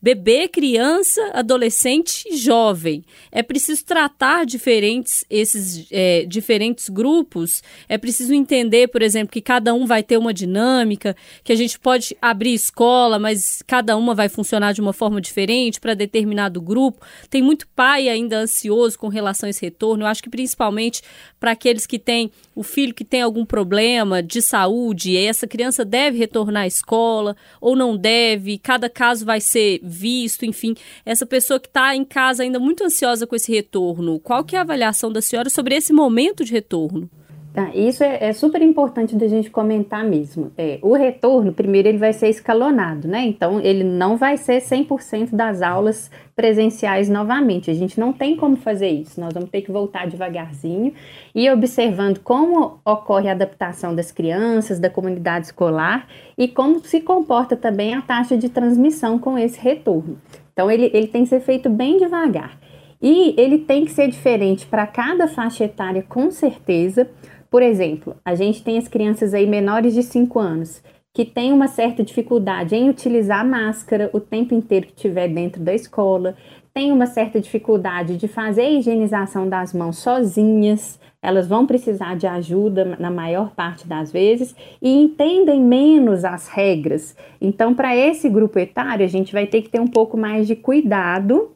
bebê, 0.02 0.48
criança, 0.48 1.20
adolescente 1.32 2.24
e 2.28 2.36
jovem. 2.36 3.04
É 3.30 3.40
preciso 3.40 3.84
tratar 3.84 4.44
diferentes 4.44 5.24
esses 5.30 5.86
é, 5.92 6.24
diferentes 6.26 6.88
grupos. 6.88 7.62
É 7.88 7.96
preciso 7.96 8.34
entender, 8.34 8.88
por 8.88 9.00
exemplo, 9.00 9.32
que 9.32 9.40
cada 9.40 9.72
um 9.72 9.86
vai 9.86 10.02
ter 10.02 10.16
uma 10.16 10.34
dinâmica, 10.34 11.14
que 11.44 11.52
a 11.52 11.56
gente 11.56 11.78
pode 11.78 12.16
abrir 12.20 12.52
escola, 12.52 13.16
mas 13.16 13.62
cada 13.64 13.96
uma 13.96 14.12
vai 14.12 14.28
funcionar 14.28 14.72
de 14.72 14.80
uma 14.80 14.92
forma 14.92 15.20
diferente 15.20 15.80
para 15.80 15.94
determinado 15.94 16.60
grupo. 16.60 17.06
Tem 17.30 17.40
muito 17.40 17.68
pai 17.68 18.08
ainda 18.08 18.38
ansioso 18.38 18.98
com 18.98 19.06
relação 19.06 19.46
a 19.46 19.50
esse 19.50 19.64
retorno. 19.64 20.02
Eu 20.02 20.08
acho 20.08 20.22
que 20.22 20.30
principalmente 20.30 21.00
para 21.38 21.52
aqueles 21.52 21.86
que 21.86 21.98
têm 21.98 22.32
o 22.54 22.62
filho 22.64 22.92
que 22.92 23.04
tem 23.04 23.22
algum 23.22 23.44
problema 23.44 24.22
de 24.22 24.42
saúde, 24.42 25.16
essa 25.16 25.46
criança 25.46 25.84
deve 25.84 26.18
retornar 26.18 26.64
à 26.64 26.66
escola 26.66 27.36
ou 27.60 27.76
não 27.76 27.96
deve. 27.96 28.58
Cada 28.58 28.90
caso 28.90 29.24
vai 29.24 29.40
ser 29.40 29.80
visto, 29.92 30.44
enfim, 30.44 30.74
essa 31.04 31.26
pessoa 31.26 31.60
que 31.60 31.68
está 31.68 31.94
em 31.94 32.04
casa 32.04 32.42
ainda 32.42 32.58
muito 32.58 32.82
ansiosa 32.82 33.26
com 33.26 33.36
esse 33.36 33.52
retorno, 33.52 34.18
qual 34.18 34.42
que 34.42 34.56
é 34.56 34.58
a 34.58 34.62
avaliação 34.62 35.12
da 35.12 35.20
senhora 35.20 35.50
sobre 35.50 35.76
esse 35.76 35.92
momento 35.92 36.44
de 36.44 36.52
retorno? 36.52 37.08
Tá, 37.52 37.70
isso 37.74 38.02
é, 38.02 38.28
é, 38.28 38.32
super 38.32 38.62
importante 38.62 39.14
da 39.14 39.28
gente 39.28 39.50
comentar 39.50 40.02
mesmo. 40.02 40.50
É, 40.56 40.78
o 40.80 40.94
retorno, 40.94 41.52
primeiro, 41.52 41.86
ele 41.86 41.98
vai 41.98 42.14
ser 42.14 42.28
escalonado, 42.30 43.06
né? 43.06 43.26
Então, 43.26 43.60
ele 43.60 43.84
não 43.84 44.16
vai 44.16 44.38
ser 44.38 44.62
100% 44.62 45.34
das 45.34 45.60
aulas 45.60 46.10
presenciais 46.34 47.10
novamente. 47.10 47.70
A 47.70 47.74
gente 47.74 48.00
não 48.00 48.10
tem 48.10 48.36
como 48.36 48.56
fazer 48.56 48.88
isso. 48.88 49.20
Nós 49.20 49.34
vamos 49.34 49.50
ter 49.50 49.60
que 49.60 49.70
voltar 49.70 50.06
devagarzinho 50.06 50.94
e 51.34 51.50
observando 51.50 52.20
como 52.20 52.80
ocorre 52.86 53.28
a 53.28 53.32
adaptação 53.32 53.94
das 53.94 54.10
crianças, 54.10 54.78
da 54.78 54.88
comunidade 54.88 55.46
escolar 55.46 56.08
e 56.38 56.48
como 56.48 56.80
se 56.80 57.02
comporta 57.02 57.54
também 57.54 57.94
a 57.94 58.00
taxa 58.00 58.34
de 58.34 58.48
transmissão 58.48 59.18
com 59.18 59.36
esse 59.36 59.60
retorno. 59.60 60.18
Então, 60.54 60.70
ele, 60.70 60.90
ele 60.94 61.06
tem 61.06 61.24
que 61.24 61.28
ser 61.28 61.40
feito 61.40 61.68
bem 61.68 61.98
devagar. 61.98 62.58
E 63.02 63.34
ele 63.36 63.58
tem 63.58 63.84
que 63.84 63.90
ser 63.90 64.08
diferente 64.08 64.64
para 64.64 64.86
cada 64.86 65.26
faixa 65.26 65.64
etária, 65.64 66.04
com 66.08 66.30
certeza 66.30 67.10
por 67.52 67.62
exemplo, 67.62 68.16
a 68.24 68.34
gente 68.34 68.64
tem 68.64 68.78
as 68.78 68.88
crianças 68.88 69.34
aí 69.34 69.46
menores 69.46 69.92
de 69.92 70.02
5 70.02 70.38
anos 70.38 70.82
que 71.12 71.26
têm 71.26 71.52
uma 71.52 71.68
certa 71.68 72.02
dificuldade 72.02 72.74
em 72.74 72.88
utilizar 72.88 73.40
a 73.40 73.44
máscara 73.44 74.08
o 74.14 74.18
tempo 74.18 74.54
inteiro 74.54 74.86
que 74.86 74.94
estiver 74.94 75.28
dentro 75.28 75.62
da 75.62 75.74
escola, 75.74 76.34
tem 76.72 76.90
uma 76.90 77.04
certa 77.04 77.38
dificuldade 77.38 78.16
de 78.16 78.26
fazer 78.26 78.62
a 78.62 78.70
higienização 78.70 79.46
das 79.46 79.74
mãos 79.74 79.98
sozinhas, 79.98 80.98
elas 81.20 81.46
vão 81.46 81.66
precisar 81.66 82.16
de 82.16 82.26
ajuda 82.26 82.96
na 82.98 83.10
maior 83.10 83.54
parte 83.54 83.86
das 83.86 84.10
vezes 84.10 84.56
e 84.80 84.90
entendem 84.90 85.60
menos 85.60 86.24
as 86.24 86.48
regras. 86.48 87.14
Então, 87.38 87.74
para 87.74 87.94
esse 87.94 88.30
grupo 88.30 88.58
etário, 88.58 89.04
a 89.04 89.08
gente 89.08 89.30
vai 89.30 89.46
ter 89.46 89.60
que 89.60 89.68
ter 89.68 89.78
um 89.78 89.86
pouco 89.86 90.16
mais 90.16 90.46
de 90.46 90.56
cuidado 90.56 91.50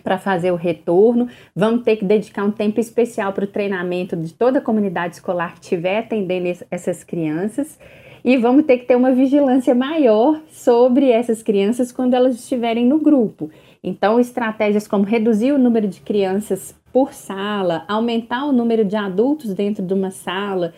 para 0.00 0.18
fazer 0.18 0.50
o 0.50 0.56
retorno. 0.56 1.28
Vamos 1.54 1.82
ter 1.82 1.96
que 1.96 2.04
dedicar 2.04 2.44
um 2.44 2.50
tempo 2.50 2.80
especial 2.80 3.32
para 3.32 3.44
o 3.44 3.48
treinamento 3.48 4.16
de 4.16 4.32
toda 4.32 4.58
a 4.58 4.62
comunidade 4.62 5.16
escolar 5.16 5.54
que 5.54 5.62
estiver 5.62 5.98
atendendo 5.98 6.64
essas 6.70 7.04
crianças. 7.04 7.78
E 8.24 8.36
vamos 8.36 8.64
ter 8.64 8.78
que 8.78 8.86
ter 8.86 8.96
uma 8.96 9.12
vigilância 9.12 9.74
maior 9.74 10.40
sobre 10.50 11.10
essas 11.10 11.42
crianças 11.42 11.92
quando 11.92 12.14
elas 12.14 12.34
estiverem 12.34 12.84
no 12.84 12.98
grupo. 12.98 13.50
Então, 13.82 14.18
estratégias 14.18 14.88
como 14.88 15.04
reduzir 15.04 15.52
o 15.52 15.58
número 15.58 15.86
de 15.86 16.00
crianças 16.00 16.74
por 16.92 17.12
sala, 17.12 17.84
aumentar 17.86 18.44
o 18.44 18.52
número 18.52 18.84
de 18.84 18.96
adultos 18.96 19.54
dentro 19.54 19.84
de 19.84 19.94
uma 19.94 20.10
sala, 20.10 20.74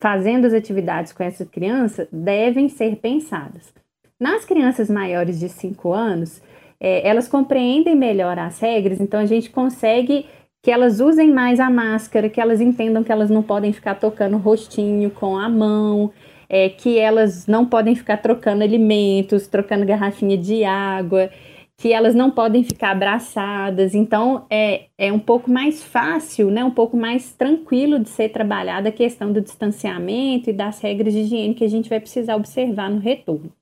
fazendo 0.00 0.46
as 0.46 0.52
atividades 0.52 1.12
com 1.12 1.22
essa 1.22 1.46
criança, 1.46 2.08
devem 2.12 2.68
ser 2.68 2.96
pensadas. 2.96 3.72
Nas 4.20 4.44
crianças 4.44 4.90
maiores 4.90 5.40
de 5.40 5.48
5 5.48 5.92
anos, 5.92 6.42
é, 6.84 7.08
elas 7.08 7.28
compreendem 7.28 7.94
melhor 7.94 8.36
as 8.36 8.58
regras, 8.58 9.00
então 9.00 9.20
a 9.20 9.24
gente 9.24 9.48
consegue 9.50 10.26
que 10.60 10.70
elas 10.70 10.98
usem 10.98 11.30
mais 11.30 11.60
a 11.60 11.70
máscara, 11.70 12.28
que 12.28 12.40
elas 12.40 12.60
entendam 12.60 13.04
que 13.04 13.12
elas 13.12 13.30
não 13.30 13.42
podem 13.42 13.72
ficar 13.72 13.94
tocando 13.94 14.34
o 14.34 14.40
rostinho 14.40 15.08
com 15.10 15.36
a 15.36 15.48
mão, 15.48 16.10
é, 16.48 16.68
que 16.68 16.98
elas 16.98 17.46
não 17.46 17.64
podem 17.64 17.94
ficar 17.94 18.16
trocando 18.16 18.64
alimentos, 18.64 19.46
trocando 19.46 19.86
garrafinha 19.86 20.36
de 20.36 20.64
água, 20.64 21.30
que 21.76 21.92
elas 21.92 22.16
não 22.16 22.30
podem 22.32 22.64
ficar 22.64 22.90
abraçadas. 22.90 23.94
Então 23.94 24.44
é, 24.50 24.86
é 24.98 25.12
um 25.12 25.20
pouco 25.20 25.50
mais 25.50 25.84
fácil, 25.84 26.50
né, 26.50 26.64
um 26.64 26.70
pouco 26.70 26.96
mais 26.96 27.32
tranquilo 27.32 28.00
de 28.00 28.08
ser 28.08 28.30
trabalhada 28.30 28.88
a 28.88 28.92
questão 28.92 29.32
do 29.32 29.40
distanciamento 29.40 30.50
e 30.50 30.52
das 30.52 30.80
regras 30.80 31.12
de 31.12 31.20
higiene 31.20 31.54
que 31.54 31.64
a 31.64 31.70
gente 31.70 31.88
vai 31.88 32.00
precisar 32.00 32.34
observar 32.34 32.90
no 32.90 32.98
retorno. 32.98 33.52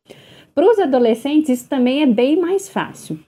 Para 0.54 0.70
os 0.70 0.78
adolescentes, 0.78 1.48
isso 1.48 1.68
também 1.68 2.02
é 2.02 2.06
bem 2.06 2.38
mais 2.38 2.68
fácil. 2.68 3.18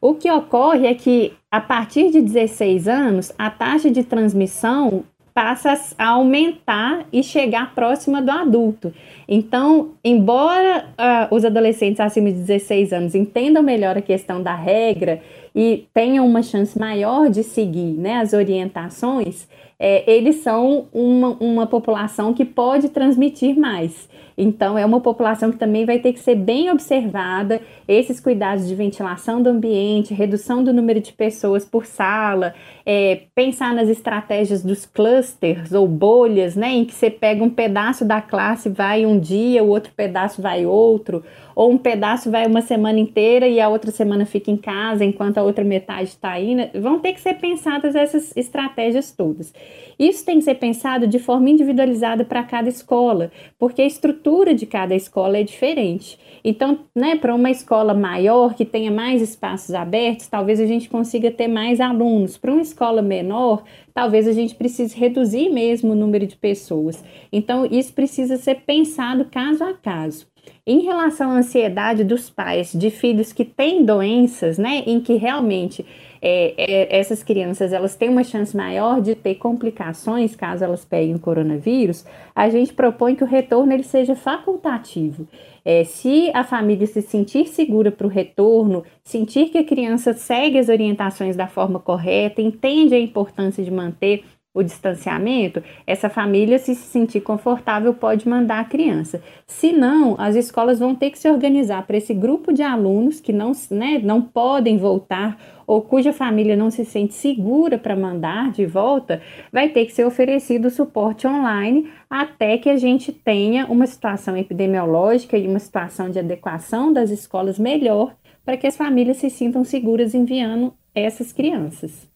O 0.00 0.14
que 0.14 0.30
ocorre 0.30 0.86
é 0.86 0.94
que, 0.94 1.32
a 1.50 1.60
partir 1.60 2.10
de 2.10 2.20
16 2.20 2.86
anos, 2.86 3.32
a 3.38 3.50
taxa 3.50 3.90
de 3.90 4.04
transmissão 4.04 5.04
passa 5.36 5.78
a 5.98 6.08
aumentar 6.08 7.04
e 7.12 7.22
chegar 7.22 7.74
próxima 7.74 8.22
do 8.22 8.30
adulto. 8.30 8.90
Então, 9.28 9.90
embora 10.02 10.86
uh, 10.92 11.34
os 11.34 11.44
adolescentes 11.44 12.00
acima 12.00 12.32
de 12.32 12.38
16 12.38 12.90
anos 12.94 13.14
entendam 13.14 13.62
melhor 13.62 13.98
a 13.98 14.00
questão 14.00 14.42
da 14.42 14.54
regra 14.54 15.20
e 15.54 15.86
tenham 15.92 16.26
uma 16.26 16.42
chance 16.42 16.78
maior 16.78 17.28
de 17.28 17.42
seguir 17.42 17.98
né, 17.98 18.14
as 18.14 18.32
orientações, 18.32 19.46
é, 19.78 20.10
eles 20.10 20.36
são 20.36 20.86
uma, 20.90 21.36
uma 21.38 21.66
população 21.66 22.32
que 22.32 22.44
pode 22.44 22.88
transmitir 22.88 23.58
mais. 23.58 24.08
Então, 24.36 24.76
é 24.76 24.84
uma 24.84 25.00
população 25.00 25.50
que 25.50 25.58
também 25.58 25.86
vai 25.86 25.98
ter 25.98 26.12
que 26.12 26.20
ser 26.20 26.34
bem 26.34 26.70
observada. 26.70 27.60
Esses 27.88 28.20
cuidados 28.20 28.68
de 28.68 28.74
ventilação 28.74 29.40
do 29.40 29.48
ambiente, 29.48 30.12
redução 30.12 30.62
do 30.62 30.72
número 30.72 31.00
de 31.00 31.12
pessoas 31.12 31.64
por 31.64 31.86
sala, 31.86 32.54
é, 32.84 33.22
pensar 33.34 33.74
nas 33.74 33.88
estratégias 33.88 34.62
dos 34.62 34.84
clusters 34.84 35.72
ou 35.72 35.88
bolhas, 35.88 36.54
né, 36.54 36.70
em 36.70 36.84
que 36.84 36.92
você 36.92 37.10
pega 37.10 37.42
um 37.42 37.50
pedaço 37.50 38.04
da 38.04 38.20
classe, 38.20 38.68
vai 38.68 39.06
um 39.06 39.18
dia, 39.18 39.64
o 39.64 39.68
outro 39.68 39.92
pedaço 39.96 40.42
vai 40.42 40.66
outro, 40.66 41.24
ou 41.54 41.70
um 41.70 41.78
pedaço 41.78 42.30
vai 42.30 42.46
uma 42.46 42.60
semana 42.60 43.00
inteira 43.00 43.48
e 43.48 43.60
a 43.60 43.68
outra 43.68 43.90
semana 43.90 44.26
fica 44.26 44.50
em 44.50 44.56
casa 44.56 45.04
enquanto 45.04 45.38
a 45.38 45.42
outra 45.42 45.64
metade 45.64 46.10
está 46.10 46.38
indo. 46.38 46.68
Vão 46.80 46.98
ter 46.98 47.14
que 47.14 47.20
ser 47.20 47.34
pensadas 47.34 47.94
essas 47.94 48.36
estratégias 48.36 49.10
todas. 49.10 49.54
Isso 49.98 50.24
tem 50.26 50.38
que 50.38 50.44
ser 50.44 50.56
pensado 50.56 51.06
de 51.06 51.18
forma 51.18 51.48
individualizada 51.48 52.24
para 52.24 52.42
cada 52.42 52.68
escola, 52.68 53.30
porque 53.58 53.80
a 53.80 53.86
estrutura 53.86 54.25
de 54.54 54.66
cada 54.66 54.94
escola 54.94 55.38
é 55.38 55.42
diferente. 55.44 56.18
Então, 56.42 56.80
né, 56.94 57.16
para 57.16 57.34
uma 57.34 57.50
escola 57.50 57.94
maior, 57.94 58.54
que 58.54 58.64
tenha 58.64 58.90
mais 58.90 59.22
espaços 59.22 59.74
abertos, 59.74 60.26
talvez 60.26 60.60
a 60.60 60.66
gente 60.66 60.88
consiga 60.88 61.30
ter 61.30 61.48
mais 61.48 61.80
alunos. 61.80 62.36
Para 62.36 62.52
uma 62.52 62.62
escola 62.62 63.02
menor, 63.02 63.62
talvez 63.94 64.26
a 64.26 64.32
gente 64.32 64.54
precise 64.54 64.98
reduzir 64.98 65.48
mesmo 65.48 65.92
o 65.92 65.96
número 65.96 66.26
de 66.26 66.36
pessoas. 66.36 67.02
Então, 67.32 67.66
isso 67.70 67.92
precisa 67.92 68.36
ser 68.36 68.62
pensado 68.66 69.26
caso 69.26 69.62
a 69.62 69.74
caso. 69.74 70.26
Em 70.66 70.80
relação 70.80 71.30
à 71.30 71.38
ansiedade 71.38 72.02
dos 72.02 72.28
pais 72.28 72.72
de 72.72 72.90
filhos 72.90 73.32
que 73.32 73.44
têm 73.44 73.84
doenças, 73.84 74.58
né, 74.58 74.82
em 74.86 75.00
que 75.00 75.14
realmente 75.14 75.84
é, 76.28 76.54
é, 76.58 76.98
essas 76.98 77.22
crianças 77.22 77.72
elas 77.72 77.94
têm 77.94 78.08
uma 78.08 78.24
chance 78.24 78.56
maior 78.56 79.00
de 79.00 79.14
ter 79.14 79.36
complicações 79.36 80.34
caso 80.34 80.64
elas 80.64 80.84
peguem 80.84 81.14
o 81.14 81.20
coronavírus, 81.20 82.04
a 82.34 82.48
gente 82.48 82.72
propõe 82.74 83.14
que 83.14 83.22
o 83.22 83.26
retorno 83.28 83.72
ele 83.72 83.84
seja 83.84 84.16
facultativo. 84.16 85.28
É, 85.64 85.84
se 85.84 86.32
a 86.34 86.42
família 86.42 86.86
se 86.86 87.00
sentir 87.00 87.46
segura 87.46 87.92
para 87.92 88.08
o 88.08 88.10
retorno, 88.10 88.82
sentir 89.04 89.50
que 89.50 89.58
a 89.58 89.64
criança 89.64 90.12
segue 90.14 90.58
as 90.58 90.68
orientações 90.68 91.36
da 91.36 91.46
forma 91.46 91.78
correta, 91.78 92.42
entende 92.42 92.94
a 92.94 92.98
importância 92.98 93.62
de 93.62 93.70
manter 93.70 94.24
o 94.56 94.62
distanciamento, 94.62 95.62
essa 95.86 96.08
família, 96.08 96.58
se 96.58 96.74
se 96.74 96.88
sentir 96.88 97.20
confortável, 97.20 97.92
pode 97.92 98.26
mandar 98.26 98.60
a 98.60 98.64
criança. 98.64 99.22
Se 99.46 99.70
não, 99.70 100.16
as 100.18 100.34
escolas 100.34 100.78
vão 100.78 100.94
ter 100.94 101.10
que 101.10 101.18
se 101.18 101.28
organizar 101.28 101.86
para 101.86 101.98
esse 101.98 102.14
grupo 102.14 102.54
de 102.54 102.62
alunos 102.62 103.20
que 103.20 103.34
não, 103.34 103.52
né, 103.70 104.00
não 104.02 104.22
podem 104.22 104.78
voltar 104.78 105.38
ou 105.66 105.82
cuja 105.82 106.10
família 106.10 106.56
não 106.56 106.70
se 106.70 106.86
sente 106.86 107.12
segura 107.12 107.76
para 107.76 107.94
mandar 107.94 108.50
de 108.50 108.64
volta, 108.64 109.20
vai 109.52 109.68
ter 109.68 109.84
que 109.84 109.92
ser 109.92 110.06
oferecido 110.06 110.70
suporte 110.70 111.26
online 111.26 111.90
até 112.08 112.56
que 112.56 112.70
a 112.70 112.76
gente 112.78 113.12
tenha 113.12 113.66
uma 113.66 113.86
situação 113.86 114.38
epidemiológica 114.38 115.36
e 115.36 115.46
uma 115.46 115.58
situação 115.58 116.08
de 116.08 116.18
adequação 116.18 116.90
das 116.90 117.10
escolas 117.10 117.58
melhor 117.58 118.14
para 118.42 118.56
que 118.56 118.66
as 118.66 118.76
famílias 118.76 119.18
se 119.18 119.28
sintam 119.28 119.64
seguras 119.64 120.14
enviando 120.14 120.72
essas 120.94 121.30
crianças. 121.30 122.15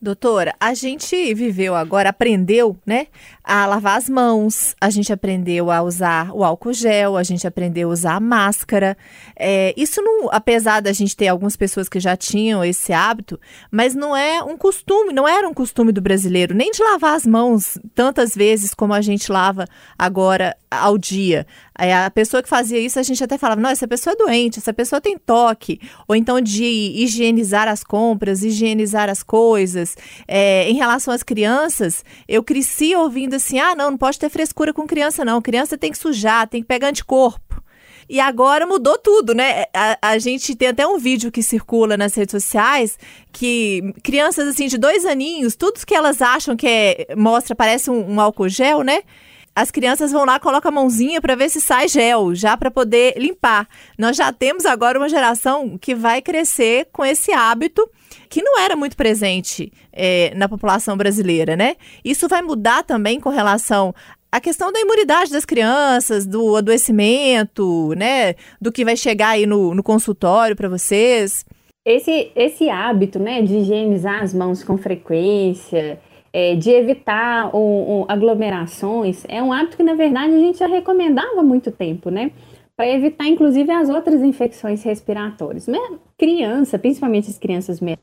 Doutora, 0.00 0.54
a 0.60 0.74
gente 0.74 1.32
viveu 1.34 1.74
agora, 1.74 2.10
aprendeu, 2.10 2.76
né, 2.84 3.06
a 3.42 3.66
lavar 3.66 3.96
as 3.96 4.08
mãos, 4.08 4.74
a 4.80 4.90
gente 4.90 5.12
aprendeu 5.12 5.70
a 5.70 5.82
usar 5.82 6.30
o 6.32 6.44
álcool 6.44 6.72
gel, 6.72 7.16
a 7.16 7.22
gente 7.22 7.46
aprendeu 7.46 7.88
a 7.88 7.92
usar 7.92 8.14
a 8.14 8.20
máscara. 8.20 8.96
É, 9.36 9.72
isso 9.76 10.02
não, 10.02 10.28
apesar 10.30 10.80
da 10.80 10.92
gente 10.92 11.16
ter 11.16 11.28
algumas 11.28 11.56
pessoas 11.56 11.88
que 11.88 12.00
já 12.00 12.16
tinham 12.16 12.64
esse 12.64 12.92
hábito, 12.92 13.38
mas 13.70 13.94
não 13.94 14.16
é 14.16 14.42
um 14.42 14.56
costume, 14.56 15.12
não 15.12 15.26
era 15.28 15.48
um 15.48 15.54
costume 15.54 15.92
do 15.92 16.00
brasileiro, 16.00 16.54
nem 16.54 16.70
de 16.70 16.82
lavar 16.82 17.14
as 17.14 17.26
mãos 17.26 17.78
tantas 17.94 18.34
vezes 18.34 18.74
como 18.74 18.92
a 18.94 19.00
gente 19.00 19.30
lava 19.30 19.66
agora 19.98 20.56
ao 20.70 20.98
dia. 20.98 21.46
Aí 21.76 21.92
a 21.92 22.10
pessoa 22.10 22.42
que 22.42 22.48
fazia 22.48 22.78
isso, 22.78 22.98
a 22.98 23.02
gente 23.02 23.22
até 23.22 23.36
falava, 23.36 23.60
não, 23.60 23.70
essa 23.70 23.88
pessoa 23.88 24.14
é 24.14 24.16
doente, 24.16 24.58
essa 24.58 24.72
pessoa 24.72 25.00
tem 25.00 25.18
toque. 25.18 25.80
Ou 26.06 26.14
então 26.14 26.40
de 26.40 26.64
higienizar 26.64 27.66
as 27.68 27.82
compras, 27.82 28.42
higienizar 28.42 29.08
as 29.08 29.22
coisas. 29.22 29.93
É, 30.26 30.68
em 30.68 30.74
relação 30.74 31.12
às 31.12 31.22
crianças, 31.22 32.04
eu 32.28 32.42
cresci 32.42 32.94
ouvindo 32.94 33.34
assim, 33.34 33.58
ah, 33.58 33.74
não, 33.74 33.92
não 33.92 33.98
pode 33.98 34.18
ter 34.18 34.28
frescura 34.28 34.72
com 34.72 34.86
criança, 34.86 35.24
não. 35.24 35.40
Criança 35.40 35.78
tem 35.78 35.90
que 35.90 35.98
sujar, 35.98 36.48
tem 36.48 36.62
que 36.62 36.68
pegar 36.68 36.88
anticorpo. 36.88 37.62
E 38.08 38.20
agora 38.20 38.66
mudou 38.66 38.98
tudo, 38.98 39.34
né? 39.34 39.64
A, 39.72 40.10
a, 40.10 40.18
gente 40.18 40.54
tem 40.54 40.68
até 40.68 40.86
um 40.86 40.98
vídeo 40.98 41.32
que 41.32 41.42
circula 41.42 41.96
nas 41.96 42.14
redes 42.14 42.32
sociais 42.32 42.98
que 43.32 43.94
crianças 44.02 44.46
assim 44.46 44.66
de 44.66 44.76
dois 44.76 45.06
aninhos, 45.06 45.56
tudo 45.56 45.84
que 45.86 45.94
elas 45.94 46.20
acham 46.20 46.56
que 46.56 46.66
é, 46.66 47.14
mostra, 47.16 47.54
parece 47.54 47.90
um, 47.90 48.14
um 48.14 48.20
álcool 48.20 48.48
gel, 48.48 48.82
né? 48.82 49.00
As 49.54 49.70
crianças 49.70 50.10
vão 50.10 50.24
lá, 50.24 50.40
colocam 50.40 50.70
a 50.70 50.74
mãozinha 50.74 51.20
para 51.20 51.36
ver 51.36 51.48
se 51.48 51.60
sai 51.60 51.86
gel, 51.86 52.34
já 52.34 52.56
para 52.56 52.70
poder 52.70 53.14
limpar. 53.16 53.68
Nós 53.96 54.16
já 54.16 54.32
temos 54.32 54.66
agora 54.66 54.98
uma 54.98 55.08
geração 55.08 55.78
que 55.78 55.94
vai 55.94 56.20
crescer 56.20 56.88
com 56.92 57.04
esse 57.04 57.32
hábito 57.32 57.88
que 58.28 58.42
não 58.42 58.58
era 58.58 58.74
muito 58.74 58.96
presente 58.96 59.72
é, 59.92 60.32
na 60.34 60.48
população 60.48 60.96
brasileira, 60.96 61.56
né? 61.56 61.76
Isso 62.04 62.26
vai 62.26 62.42
mudar 62.42 62.82
também 62.82 63.20
com 63.20 63.28
relação 63.28 63.94
à 64.32 64.40
questão 64.40 64.72
da 64.72 64.80
imunidade 64.80 65.30
das 65.30 65.44
crianças, 65.44 66.26
do 66.26 66.56
adoecimento, 66.56 67.92
né? 67.96 68.34
Do 68.60 68.72
que 68.72 68.84
vai 68.84 68.96
chegar 68.96 69.30
aí 69.30 69.46
no, 69.46 69.72
no 69.72 69.84
consultório 69.84 70.56
para 70.56 70.68
vocês. 70.68 71.44
Esse, 71.86 72.32
esse 72.34 72.68
hábito, 72.70 73.18
né, 73.18 73.42
de 73.42 73.58
higienizar 73.58 74.22
as 74.22 74.32
mãos 74.32 74.64
com 74.64 74.78
frequência, 74.78 76.00
é, 76.34 76.56
de 76.56 76.68
evitar 76.68 77.54
um, 77.54 78.00
um, 78.00 78.04
aglomerações, 78.08 79.24
é 79.28 79.40
um 79.40 79.52
hábito 79.52 79.76
que, 79.76 79.84
na 79.84 79.94
verdade, 79.94 80.34
a 80.34 80.38
gente 80.40 80.58
já 80.58 80.66
recomendava 80.66 81.38
há 81.38 81.42
muito 81.44 81.70
tempo, 81.70 82.10
né? 82.10 82.32
Para 82.76 82.88
evitar, 82.88 83.28
inclusive, 83.28 83.70
as 83.70 83.88
outras 83.88 84.20
infecções 84.20 84.82
respiratórias. 84.82 85.68
Criança, 86.18 86.76
principalmente 86.76 87.30
as 87.30 87.38
crianças 87.38 87.80
menores, 87.80 88.02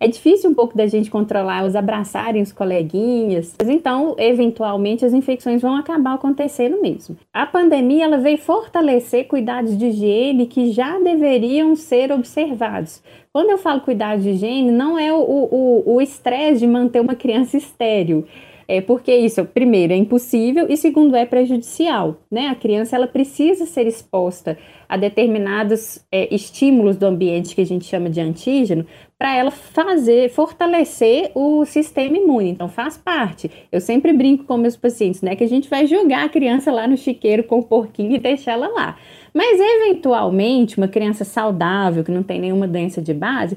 é 0.00 0.08
difícil 0.08 0.50
um 0.50 0.54
pouco 0.54 0.76
da 0.76 0.86
gente 0.86 1.10
controlar, 1.10 1.64
os 1.64 1.74
abraçarem 1.74 2.42
os 2.42 2.52
coleguinhas. 2.52 3.54
Então, 3.64 4.14
eventualmente, 4.18 5.04
as 5.04 5.12
infecções 5.12 5.62
vão 5.62 5.76
acabar 5.76 6.14
acontecendo 6.14 6.80
mesmo. 6.80 7.16
A 7.32 7.46
pandemia 7.46 8.04
ela 8.04 8.18
veio 8.18 8.38
fortalecer 8.38 9.26
cuidados 9.26 9.76
de 9.76 9.86
higiene 9.86 10.46
que 10.46 10.70
já 10.72 10.98
deveriam 10.98 11.74
ser 11.76 12.12
observados. 12.12 13.02
Quando 13.32 13.50
eu 13.50 13.58
falo 13.58 13.80
cuidado 13.80 14.20
de 14.22 14.30
higiene, 14.30 14.70
não 14.70 14.98
é 14.98 15.12
o 15.12 16.00
estresse 16.00 16.60
de 16.60 16.66
manter 16.66 17.00
uma 17.00 17.14
criança 17.14 17.56
estéril. 17.56 18.24
É 18.66 18.80
porque 18.80 19.14
isso, 19.14 19.44
primeiro, 19.44 19.92
é 19.92 19.96
impossível 19.96 20.66
e 20.68 20.76
segundo, 20.76 21.14
é 21.14 21.26
prejudicial, 21.26 22.16
né? 22.30 22.48
A 22.48 22.54
criança 22.54 22.96
ela 22.96 23.06
precisa 23.06 23.66
ser 23.66 23.86
exposta 23.86 24.56
a 24.88 24.96
determinados 24.96 26.04
é, 26.10 26.32
estímulos 26.34 26.96
do 26.96 27.06
ambiente 27.06 27.54
que 27.54 27.60
a 27.60 27.66
gente 27.66 27.84
chama 27.84 28.08
de 28.08 28.20
antígeno 28.20 28.86
para 29.18 29.34
ela 29.34 29.50
fazer, 29.50 30.30
fortalecer 30.30 31.30
o 31.34 31.64
sistema 31.64 32.16
imune. 32.16 32.50
Então 32.50 32.68
faz 32.68 32.96
parte. 32.96 33.50
Eu 33.72 33.80
sempre 33.80 34.12
brinco 34.12 34.44
com 34.44 34.56
meus 34.56 34.76
pacientes, 34.76 35.22
né, 35.22 35.34
que 35.34 35.44
a 35.44 35.48
gente 35.48 35.68
vai 35.68 35.86
jogar 35.86 36.24
a 36.24 36.28
criança 36.28 36.70
lá 36.70 36.86
no 36.86 36.96
chiqueiro 36.96 37.44
com 37.44 37.58
o 37.58 37.62
porquinho 37.62 38.12
e 38.12 38.18
deixar 38.18 38.52
ela 38.52 38.68
lá. 38.68 38.96
Mas 39.32 39.58
eventualmente, 39.60 40.76
uma 40.78 40.88
criança 40.88 41.24
saudável 41.24 42.04
que 42.04 42.10
não 42.12 42.22
tem 42.22 42.40
nenhuma 42.40 42.68
doença 42.68 43.02
de 43.02 43.12
base, 43.12 43.56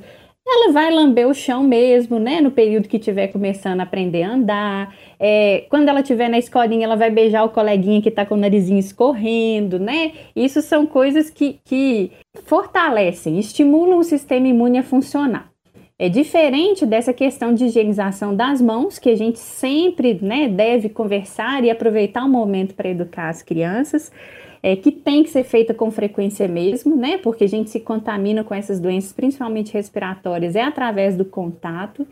ela 0.50 0.72
vai 0.72 0.90
lamber 0.90 1.28
o 1.28 1.34
chão 1.34 1.62
mesmo, 1.64 2.20
né? 2.20 2.40
No 2.40 2.52
período 2.52 2.88
que 2.88 2.98
estiver 2.98 3.28
começando 3.28 3.82
a 3.82 3.84
aprender 3.84 4.24
a 4.24 4.34
andar. 4.34 4.96
É, 5.20 5.66
quando 5.70 5.90
ela 5.90 6.00
estiver 6.00 6.30
na 6.30 6.38
escolinha, 6.38 6.86
ela 6.86 6.96
vai 6.96 7.10
beijar 7.10 7.44
o 7.44 7.50
coleguinha 7.50 8.02
que 8.02 8.10
está 8.10 8.26
com 8.26 8.36
o 8.36 8.38
narizinho 8.38 8.80
escorrendo, 8.80 9.78
né? 9.78 10.14
Isso 10.36 10.62
são 10.62 10.86
coisas 10.86 11.30
que, 11.30 11.60
que 11.66 12.12
fortalecem, 12.46 13.38
estimulam 13.38 14.00
o 14.00 14.04
sistema 14.04 14.48
imune 14.48 14.78
a 14.78 14.84
funcionar. 14.84 15.52
É 16.00 16.08
diferente 16.08 16.86
dessa 16.86 17.12
questão 17.12 17.54
de 17.54 17.66
higienização 17.66 18.36
das 18.36 18.62
mãos, 18.62 19.00
que 19.00 19.10
a 19.10 19.16
gente 19.16 19.40
sempre 19.40 20.20
né, 20.22 20.48
deve 20.48 20.90
conversar 20.90 21.64
e 21.64 21.72
aproveitar 21.72 22.24
o 22.24 22.30
momento 22.30 22.76
para 22.76 22.90
educar 22.90 23.30
as 23.30 23.42
crianças 23.42 24.12
é, 24.62 24.76
que 24.76 24.92
tem 24.92 25.24
que 25.24 25.30
ser 25.30 25.44
feita 25.44 25.74
com 25.74 25.92
frequência 25.92 26.48
mesmo, 26.48 26.96
né? 26.96 27.18
Porque 27.18 27.44
a 27.44 27.50
gente 27.50 27.70
se 27.70 27.80
contamina 27.80 28.44
com 28.44 28.54
essas 28.54 28.80
doenças, 28.80 29.14
principalmente 29.14 29.74
respiratórias, 29.74 30.56
é 30.56 30.62
através 30.62 31.16
do 31.16 31.26
contato. 31.26 32.08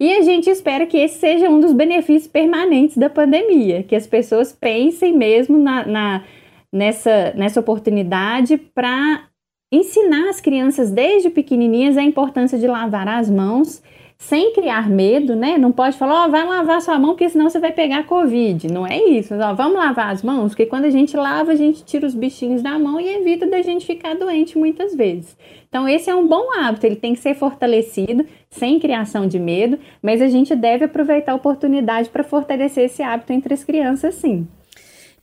E 0.00 0.12
a 0.12 0.22
gente 0.22 0.48
espera 0.48 0.86
que 0.86 0.96
esse 0.96 1.18
seja 1.18 1.48
um 1.48 1.60
dos 1.60 1.72
benefícios 1.72 2.30
permanentes 2.30 2.96
da 2.96 3.10
pandemia, 3.10 3.82
que 3.82 3.96
as 3.96 4.06
pessoas 4.06 4.52
pensem 4.52 5.12
mesmo 5.12 5.58
na, 5.58 5.84
na 5.84 6.24
nessa, 6.72 7.32
nessa 7.34 7.60
oportunidade 7.60 8.58
para 8.58 9.24
ensinar 9.72 10.28
as 10.30 10.40
crianças 10.40 10.90
desde 10.90 11.30
pequenininhas 11.30 11.96
a 11.96 12.02
importância 12.02 12.58
de 12.58 12.66
lavar 12.66 13.08
as 13.08 13.28
mãos 13.28 13.82
sem 14.20 14.52
criar 14.52 14.90
medo, 14.90 15.36
né? 15.36 15.56
Não 15.56 15.70
pode 15.70 15.96
falar, 15.96 16.24
ó, 16.24 16.26
oh, 16.26 16.30
vai 16.30 16.44
lavar 16.44 16.82
sua 16.82 16.98
mão, 16.98 17.10
porque 17.10 17.28
senão 17.28 17.48
você 17.48 17.60
vai 17.60 17.70
pegar 17.70 18.04
Covid. 18.04 18.66
Não 18.66 18.84
é 18.84 18.98
isso. 18.98 19.32
Ó, 19.34 19.54
vamos 19.54 19.78
lavar 19.78 20.12
as 20.12 20.22
mãos, 20.22 20.50
porque 20.50 20.66
quando 20.66 20.86
a 20.86 20.90
gente 20.90 21.16
lava, 21.16 21.52
a 21.52 21.54
gente 21.54 21.84
tira 21.84 22.04
os 22.04 22.14
bichinhos 22.14 22.60
da 22.60 22.76
mão 22.78 23.00
e 23.00 23.08
evita 23.08 23.46
da 23.46 23.62
gente 23.62 23.86
ficar 23.86 24.14
doente 24.14 24.58
muitas 24.58 24.94
vezes. 24.94 25.36
Então, 25.68 25.88
esse 25.88 26.10
é 26.10 26.14
um 26.14 26.26
bom 26.26 26.52
hábito, 26.58 26.84
ele 26.84 26.96
tem 26.96 27.14
que 27.14 27.20
ser 27.20 27.34
fortalecido, 27.34 28.26
sem 28.50 28.80
criação 28.80 29.26
de 29.26 29.38
medo, 29.38 29.78
mas 30.02 30.20
a 30.20 30.26
gente 30.26 30.54
deve 30.56 30.86
aproveitar 30.86 31.32
a 31.32 31.36
oportunidade 31.36 32.08
para 32.08 32.24
fortalecer 32.24 32.86
esse 32.86 33.02
hábito 33.02 33.32
entre 33.32 33.54
as 33.54 33.62
crianças, 33.62 34.16
sim. 34.16 34.48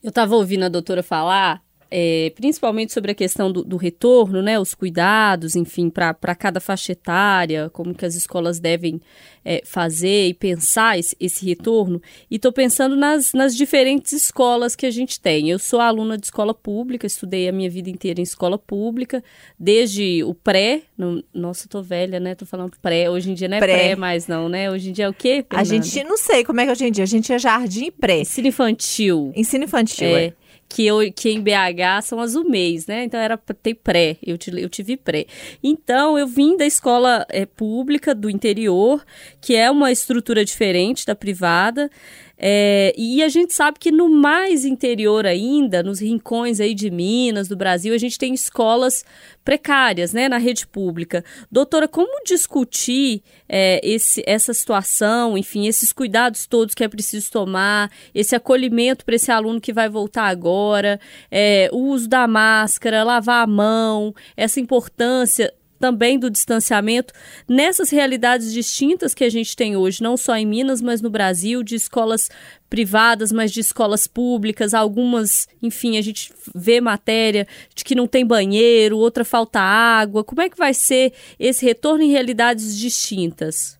Eu 0.02 0.08
estava 0.08 0.36
ouvindo 0.36 0.64
a 0.64 0.68
doutora 0.68 1.02
falar 1.02 1.65
é, 1.90 2.32
principalmente 2.34 2.92
sobre 2.92 3.12
a 3.12 3.14
questão 3.14 3.50
do, 3.50 3.62
do, 3.62 3.76
retorno, 3.76 4.42
né, 4.42 4.58
os 4.58 4.74
cuidados, 4.74 5.54
enfim, 5.54 5.88
para 5.88 6.34
cada 6.34 6.60
faixa 6.60 6.92
etária, 6.92 7.70
como 7.72 7.94
que 7.94 8.04
as 8.04 8.14
escolas 8.14 8.58
devem 8.58 9.00
é, 9.44 9.62
fazer 9.64 10.28
e 10.28 10.34
pensar 10.34 10.98
esse, 10.98 11.16
esse 11.20 11.46
retorno. 11.46 12.02
E 12.30 12.36
estou 12.36 12.52
pensando 12.52 12.96
nas, 12.96 13.32
nas 13.32 13.56
diferentes 13.56 14.12
escolas 14.12 14.74
que 14.74 14.84
a 14.84 14.90
gente 14.90 15.20
tem. 15.20 15.48
Eu 15.48 15.58
sou 15.58 15.80
aluna 15.80 16.18
de 16.18 16.26
escola 16.26 16.52
pública, 16.52 17.06
estudei 17.06 17.48
a 17.48 17.52
minha 17.52 17.70
vida 17.70 17.88
inteira 17.88 18.20
em 18.20 18.24
escola 18.24 18.58
pública, 18.58 19.22
desde 19.58 20.24
o 20.24 20.34
pré. 20.34 20.82
No, 20.98 21.22
nossa, 21.32 21.68
tô 21.68 21.80
velha, 21.82 22.18
né? 22.18 22.34
Tô 22.34 22.44
falando 22.44 22.72
pré. 22.82 23.08
Hoje 23.08 23.30
em 23.30 23.34
dia 23.34 23.46
não 23.46 23.58
é 23.58 23.60
pré, 23.60 23.74
pré 23.74 23.96
mais, 23.96 24.26
não, 24.26 24.48
né? 24.48 24.70
Hoje 24.70 24.90
em 24.90 24.92
dia 24.92 25.04
é 25.04 25.08
o 25.08 25.14
quê? 25.14 25.44
Fernanda? 25.48 25.60
A 25.60 25.64
gente 25.64 26.02
não 26.04 26.16
sei 26.16 26.44
como 26.44 26.60
é 26.60 26.64
que 26.64 26.70
é 26.70 26.72
hoje 26.72 26.86
em 26.86 26.90
dia. 26.90 27.04
A 27.04 27.06
gente 27.06 27.32
é 27.32 27.38
jardim 27.38 27.92
pré. 27.92 28.20
Ensino 28.20 28.48
infantil. 28.48 29.32
Ensino 29.36 29.64
infantil, 29.64 30.08
é. 30.08 30.24
é 30.24 30.45
que, 30.68 30.86
eu, 30.86 30.98
que 31.12 31.30
em 31.30 31.40
BH 31.40 32.02
são 32.02 32.20
as 32.20 32.34
UMEIs, 32.34 32.86
né? 32.86 33.04
Então 33.04 33.18
era 33.20 33.36
ter 33.36 33.74
pré, 33.74 34.16
eu, 34.22 34.36
eu 34.58 34.68
tive 34.68 34.96
pré. 34.96 35.26
Então 35.62 36.18
eu 36.18 36.26
vim 36.26 36.56
da 36.56 36.66
escola 36.66 37.24
é, 37.28 37.46
pública 37.46 38.14
do 38.14 38.28
interior, 38.28 39.04
que 39.40 39.54
é 39.54 39.70
uma 39.70 39.92
estrutura 39.92 40.44
diferente 40.44 41.06
da 41.06 41.14
privada. 41.14 41.90
É, 42.38 42.92
e 42.96 43.22
a 43.22 43.28
gente 43.28 43.54
sabe 43.54 43.78
que 43.78 43.90
no 43.90 44.08
mais 44.08 44.64
interior 44.64 45.24
ainda, 45.24 45.82
nos 45.82 46.00
rincões 46.00 46.60
aí 46.60 46.74
de 46.74 46.90
Minas, 46.90 47.48
do 47.48 47.56
Brasil, 47.56 47.94
a 47.94 47.98
gente 47.98 48.18
tem 48.18 48.34
escolas 48.34 49.04
precárias, 49.44 50.12
né, 50.12 50.28
na 50.28 50.38
rede 50.38 50.66
pública. 50.66 51.24
Doutora, 51.50 51.88
como 51.88 52.22
discutir 52.24 53.22
é, 53.48 53.80
esse, 53.82 54.22
essa 54.26 54.52
situação, 54.52 55.38
enfim, 55.38 55.66
esses 55.66 55.92
cuidados 55.92 56.46
todos 56.46 56.74
que 56.74 56.84
é 56.84 56.88
preciso 56.88 57.30
tomar, 57.30 57.90
esse 58.14 58.34
acolhimento 58.34 59.04
para 59.04 59.14
esse 59.14 59.30
aluno 59.30 59.60
que 59.60 59.72
vai 59.72 59.88
voltar 59.88 60.26
agora, 60.26 61.00
é, 61.30 61.70
o 61.72 61.78
uso 61.78 62.08
da 62.08 62.26
máscara, 62.26 63.02
lavar 63.02 63.44
a 63.44 63.46
mão, 63.46 64.14
essa 64.36 64.60
importância 64.60 65.52
também 65.78 66.18
do 66.18 66.30
distanciamento 66.30 67.12
nessas 67.48 67.90
realidades 67.90 68.52
distintas 68.52 69.14
que 69.14 69.24
a 69.24 69.30
gente 69.30 69.56
tem 69.56 69.76
hoje, 69.76 70.02
não 70.02 70.16
só 70.16 70.36
em 70.36 70.46
Minas, 70.46 70.80
mas 70.80 71.00
no 71.00 71.10
Brasil, 71.10 71.62
de 71.62 71.74
escolas 71.74 72.28
privadas, 72.68 73.30
mas 73.30 73.52
de 73.52 73.60
escolas 73.60 74.06
públicas, 74.06 74.74
algumas, 74.74 75.48
enfim, 75.62 75.96
a 75.98 76.02
gente 76.02 76.32
vê 76.54 76.80
matéria 76.80 77.46
de 77.74 77.84
que 77.84 77.94
não 77.94 78.06
tem 78.06 78.26
banheiro, 78.26 78.98
outra 78.98 79.24
falta 79.24 79.60
água. 79.60 80.24
Como 80.24 80.42
é 80.42 80.48
que 80.48 80.56
vai 80.56 80.74
ser 80.74 81.12
esse 81.38 81.64
retorno 81.64 82.02
em 82.02 82.10
realidades 82.10 82.76
distintas? 82.76 83.78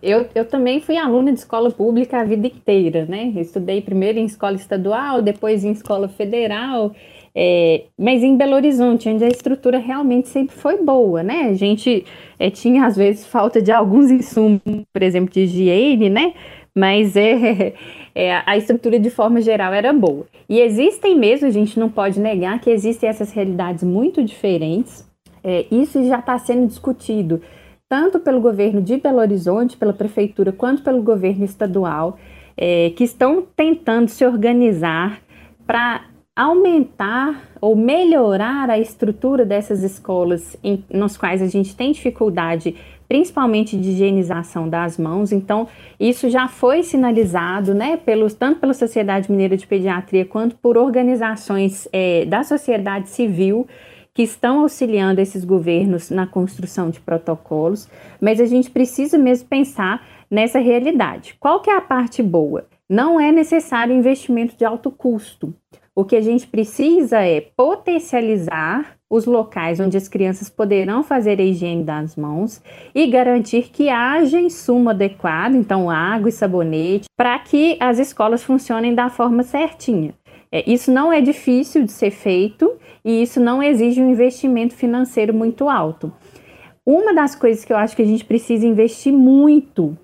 Eu, 0.00 0.28
eu 0.32 0.44
também 0.44 0.80
fui 0.80 0.96
aluna 0.96 1.32
de 1.32 1.40
escola 1.40 1.72
pública 1.72 2.20
a 2.20 2.24
vida 2.24 2.46
inteira, 2.46 3.04
né? 3.04 3.32
Estudei 3.36 3.82
primeiro 3.82 4.18
em 4.18 4.26
escola 4.26 4.54
estadual, 4.54 5.20
depois 5.20 5.64
em 5.64 5.72
escola 5.72 6.08
federal. 6.08 6.94
É, 7.40 7.84
mas 7.96 8.24
em 8.24 8.36
Belo 8.36 8.56
Horizonte, 8.56 9.08
onde 9.08 9.22
a 9.22 9.28
estrutura 9.28 9.78
realmente 9.78 10.28
sempre 10.28 10.56
foi 10.56 10.82
boa, 10.82 11.22
né? 11.22 11.42
A 11.42 11.54
gente 11.54 12.04
é, 12.36 12.50
tinha, 12.50 12.84
às 12.84 12.96
vezes, 12.96 13.24
falta 13.24 13.62
de 13.62 13.70
alguns 13.70 14.10
insumos, 14.10 14.60
por 14.92 15.04
exemplo, 15.04 15.32
de 15.32 15.42
higiene, 15.42 16.10
né? 16.10 16.34
Mas 16.74 17.14
é, 17.14 17.74
é, 18.12 18.42
a 18.44 18.56
estrutura, 18.56 18.98
de 18.98 19.08
forma 19.08 19.40
geral, 19.40 19.72
era 19.72 19.92
boa. 19.92 20.26
E 20.48 20.58
existem 20.58 21.16
mesmo, 21.16 21.46
a 21.46 21.50
gente 21.50 21.78
não 21.78 21.88
pode 21.88 22.18
negar 22.18 22.60
que 22.60 22.70
existem 22.70 23.08
essas 23.08 23.30
realidades 23.30 23.84
muito 23.84 24.20
diferentes. 24.24 25.08
É, 25.44 25.64
isso 25.70 26.04
já 26.08 26.18
está 26.18 26.36
sendo 26.40 26.66
discutido 26.66 27.40
tanto 27.88 28.18
pelo 28.18 28.40
governo 28.40 28.82
de 28.82 28.96
Belo 28.96 29.18
Horizonte, 29.18 29.76
pela 29.76 29.92
prefeitura, 29.92 30.50
quanto 30.50 30.82
pelo 30.82 31.00
governo 31.02 31.44
estadual, 31.44 32.18
é, 32.56 32.90
que 32.96 33.04
estão 33.04 33.46
tentando 33.54 34.08
se 34.08 34.26
organizar 34.26 35.22
para 35.64 36.07
aumentar 36.38 37.50
ou 37.60 37.74
melhorar 37.74 38.70
a 38.70 38.78
estrutura 38.78 39.44
dessas 39.44 39.82
escolas 39.82 40.56
em, 40.62 40.84
nos 40.88 41.16
quais 41.16 41.42
a 41.42 41.48
gente 41.48 41.74
tem 41.74 41.90
dificuldade, 41.90 42.76
principalmente 43.08 43.76
de 43.76 43.90
higienização 43.90 44.68
das 44.68 44.96
mãos. 44.96 45.32
Então, 45.32 45.66
isso 45.98 46.30
já 46.30 46.46
foi 46.46 46.84
sinalizado, 46.84 47.74
né, 47.74 47.96
pelos, 47.96 48.34
tanto 48.34 48.60
pela 48.60 48.72
Sociedade 48.72 49.28
Mineira 49.28 49.56
de 49.56 49.66
Pediatria 49.66 50.24
quanto 50.24 50.54
por 50.54 50.78
organizações 50.78 51.88
é, 51.92 52.24
da 52.24 52.44
sociedade 52.44 53.08
civil 53.08 53.66
que 54.14 54.22
estão 54.22 54.60
auxiliando 54.60 55.20
esses 55.20 55.44
governos 55.44 56.08
na 56.08 56.24
construção 56.24 56.88
de 56.88 57.00
protocolos, 57.00 57.88
mas 58.20 58.40
a 58.40 58.46
gente 58.46 58.70
precisa 58.70 59.18
mesmo 59.18 59.48
pensar 59.48 60.06
nessa 60.30 60.60
realidade. 60.60 61.34
Qual 61.40 61.60
que 61.60 61.70
é 61.70 61.76
a 61.76 61.80
parte 61.80 62.22
boa? 62.22 62.64
Não 62.88 63.18
é 63.18 63.32
necessário 63.32 63.92
investimento 63.92 64.56
de 64.56 64.64
alto 64.64 64.88
custo. 64.88 65.52
O 65.98 66.04
que 66.04 66.14
a 66.14 66.20
gente 66.20 66.46
precisa 66.46 67.18
é 67.26 67.40
potencializar 67.40 68.96
os 69.10 69.26
locais 69.26 69.80
onde 69.80 69.96
as 69.96 70.06
crianças 70.06 70.48
poderão 70.48 71.02
fazer 71.02 71.40
a 71.40 71.42
higiene 71.42 71.82
das 71.82 72.14
mãos 72.14 72.62
e 72.94 73.04
garantir 73.08 73.70
que 73.72 73.88
haja 73.88 74.40
insumo 74.40 74.90
adequado, 74.90 75.56
então 75.56 75.90
água 75.90 76.28
e 76.28 76.32
sabonete, 76.32 77.08
para 77.16 77.36
que 77.40 77.76
as 77.80 77.98
escolas 77.98 78.44
funcionem 78.44 78.94
da 78.94 79.10
forma 79.10 79.42
certinha. 79.42 80.14
É, 80.52 80.62
isso 80.70 80.92
não 80.92 81.12
é 81.12 81.20
difícil 81.20 81.84
de 81.84 81.90
ser 81.90 82.12
feito 82.12 82.76
e 83.04 83.20
isso 83.20 83.40
não 83.40 83.60
exige 83.60 84.00
um 84.00 84.08
investimento 84.08 84.76
financeiro 84.76 85.34
muito 85.34 85.68
alto. 85.68 86.12
Uma 86.86 87.12
das 87.12 87.34
coisas 87.34 87.64
que 87.64 87.72
eu 87.72 87.76
acho 87.76 87.96
que 87.96 88.02
a 88.02 88.06
gente 88.06 88.24
precisa 88.24 88.64
investir 88.64 89.12
muito 89.12 89.98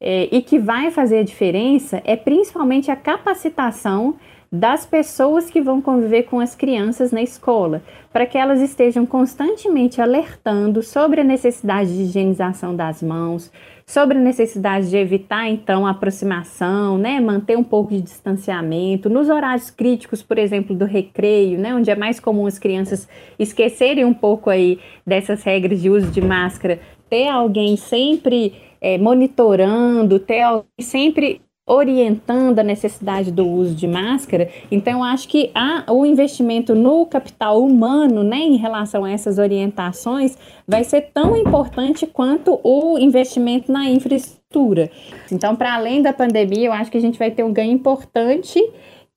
é, 0.00 0.28
e 0.32 0.42
que 0.42 0.58
vai 0.58 0.90
fazer 0.90 1.18
a 1.18 1.22
diferença 1.22 2.02
é 2.04 2.16
principalmente 2.16 2.90
a 2.90 2.96
capacitação 2.96 4.16
das 4.50 4.86
pessoas 4.86 5.50
que 5.50 5.60
vão 5.60 5.80
conviver 5.80 6.24
com 6.24 6.40
as 6.40 6.54
crianças 6.54 7.12
na 7.12 7.22
escola, 7.22 7.82
para 8.12 8.26
que 8.26 8.38
elas 8.38 8.60
estejam 8.60 9.04
constantemente 9.04 10.00
alertando 10.00 10.82
sobre 10.82 11.20
a 11.20 11.24
necessidade 11.24 11.94
de 11.94 12.02
higienização 12.04 12.74
das 12.74 13.02
mãos, 13.02 13.50
sobre 13.86 14.18
a 14.18 14.20
necessidade 14.20 14.90
de 14.90 14.96
evitar 14.96 15.48
então 15.48 15.86
a 15.86 15.90
aproximação, 15.90 16.98
né, 16.98 17.20
manter 17.20 17.56
um 17.56 17.62
pouco 17.62 17.90
de 17.90 18.00
distanciamento, 18.00 19.08
nos 19.08 19.28
horários 19.28 19.70
críticos, 19.70 20.22
por 20.22 20.38
exemplo, 20.38 20.74
do 20.74 20.84
recreio, 20.84 21.58
né, 21.58 21.74
onde 21.74 21.90
é 21.90 21.94
mais 21.94 22.18
comum 22.18 22.46
as 22.46 22.58
crianças 22.58 23.08
esquecerem 23.38 24.04
um 24.04 24.14
pouco 24.14 24.50
aí 24.50 24.80
dessas 25.06 25.42
regras 25.42 25.80
de 25.80 25.88
uso 25.90 26.10
de 26.10 26.20
máscara, 26.20 26.80
ter 27.08 27.28
alguém 27.28 27.76
sempre 27.76 28.54
é, 28.80 28.98
monitorando, 28.98 30.18
ter 30.18 30.40
alguém 30.40 30.66
sempre 30.80 31.40
orientando 31.66 32.60
a 32.60 32.62
necessidade 32.62 33.32
do 33.32 33.44
uso 33.44 33.74
de 33.74 33.88
máscara. 33.88 34.48
Então, 34.70 35.00
eu 35.00 35.02
acho 35.02 35.26
que 35.28 35.50
a, 35.52 35.84
o 35.92 36.06
investimento 36.06 36.74
no 36.76 37.04
capital 37.06 37.60
humano, 37.60 38.22
né, 38.22 38.38
em 38.38 38.56
relação 38.56 39.04
a 39.04 39.10
essas 39.10 39.36
orientações, 39.36 40.38
vai 40.66 40.84
ser 40.84 41.10
tão 41.12 41.36
importante 41.36 42.06
quanto 42.06 42.60
o 42.62 42.96
investimento 42.98 43.72
na 43.72 43.90
infraestrutura. 43.90 44.90
Então, 45.30 45.56
para 45.56 45.74
além 45.74 46.00
da 46.00 46.12
pandemia, 46.12 46.68
eu 46.68 46.72
acho 46.72 46.90
que 46.90 46.98
a 46.98 47.00
gente 47.00 47.18
vai 47.18 47.32
ter 47.32 47.42
um 47.42 47.52
ganho 47.52 47.72
importante 47.72 48.62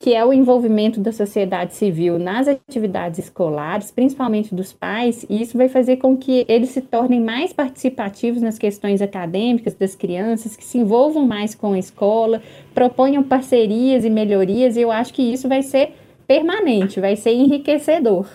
que 0.01 0.15
é 0.15 0.25
o 0.25 0.31
envolvimento 0.31 1.01
da 1.01 1.11
sociedade 1.11 1.75
civil 1.75 2.17
nas 2.17 2.47
atividades 2.47 3.19
escolares, 3.19 3.91
principalmente 3.91 4.55
dos 4.55 4.71
pais, 4.71 5.25
e 5.29 5.41
isso 5.41 5.57
vai 5.57 5.67
fazer 5.67 5.97
com 5.97 6.15
que 6.15 6.45
eles 6.47 6.69
se 6.69 6.81
tornem 6.81 7.21
mais 7.21 7.51
participativos 7.51 8.41
nas 8.41 8.57
questões 8.57 9.01
acadêmicas 9.01 9.73
das 9.73 9.95
crianças, 9.95 10.55
que 10.55 10.63
se 10.63 10.77
envolvam 10.77 11.27
mais 11.27 11.53
com 11.53 11.73
a 11.73 11.79
escola, 11.79 12.41
proponham 12.73 13.21
parcerias 13.21 14.05
e 14.05 14.09
melhorias, 14.09 14.77
e 14.77 14.81
eu 14.81 14.89
acho 14.89 15.13
que 15.13 15.21
isso 15.21 15.49
vai 15.49 15.61
ser 15.61 15.91
permanente, 16.25 17.01
vai 17.01 17.17
ser 17.17 17.33
enriquecedor. 17.33 18.25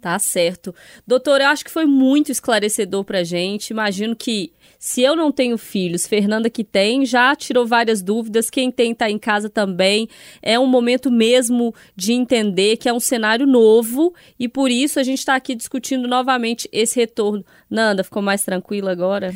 Tá 0.00 0.18
certo. 0.18 0.74
Doutor, 1.06 1.40
eu 1.40 1.48
acho 1.48 1.64
que 1.64 1.70
foi 1.70 1.86
muito 1.86 2.30
esclarecedor 2.30 3.02
pra 3.02 3.24
gente. 3.24 3.70
Imagino 3.70 4.14
que 4.14 4.52
se 4.78 5.02
eu 5.02 5.16
não 5.16 5.32
tenho 5.32 5.56
filhos, 5.56 6.06
Fernanda 6.06 6.50
que 6.50 6.62
tem, 6.62 7.06
já 7.06 7.34
tirou 7.34 7.66
várias 7.66 8.02
dúvidas. 8.02 8.50
Quem 8.50 8.70
tem 8.70 8.94
tá 8.94 9.10
em 9.10 9.18
casa 9.18 9.48
também. 9.48 10.06
É 10.42 10.58
um 10.58 10.66
momento 10.66 11.10
mesmo 11.10 11.74
de 11.96 12.12
entender 12.12 12.76
que 12.76 12.88
é 12.88 12.92
um 12.92 13.00
cenário 13.00 13.46
novo 13.46 14.14
e 14.38 14.48
por 14.48 14.70
isso 14.70 15.00
a 15.00 15.02
gente 15.02 15.18
está 15.18 15.34
aqui 15.34 15.54
discutindo 15.54 16.06
novamente 16.06 16.68
esse 16.70 17.00
retorno. 17.00 17.44
Nanda, 17.68 18.04
ficou 18.04 18.22
mais 18.22 18.42
tranquila 18.42 18.92
agora? 18.92 19.34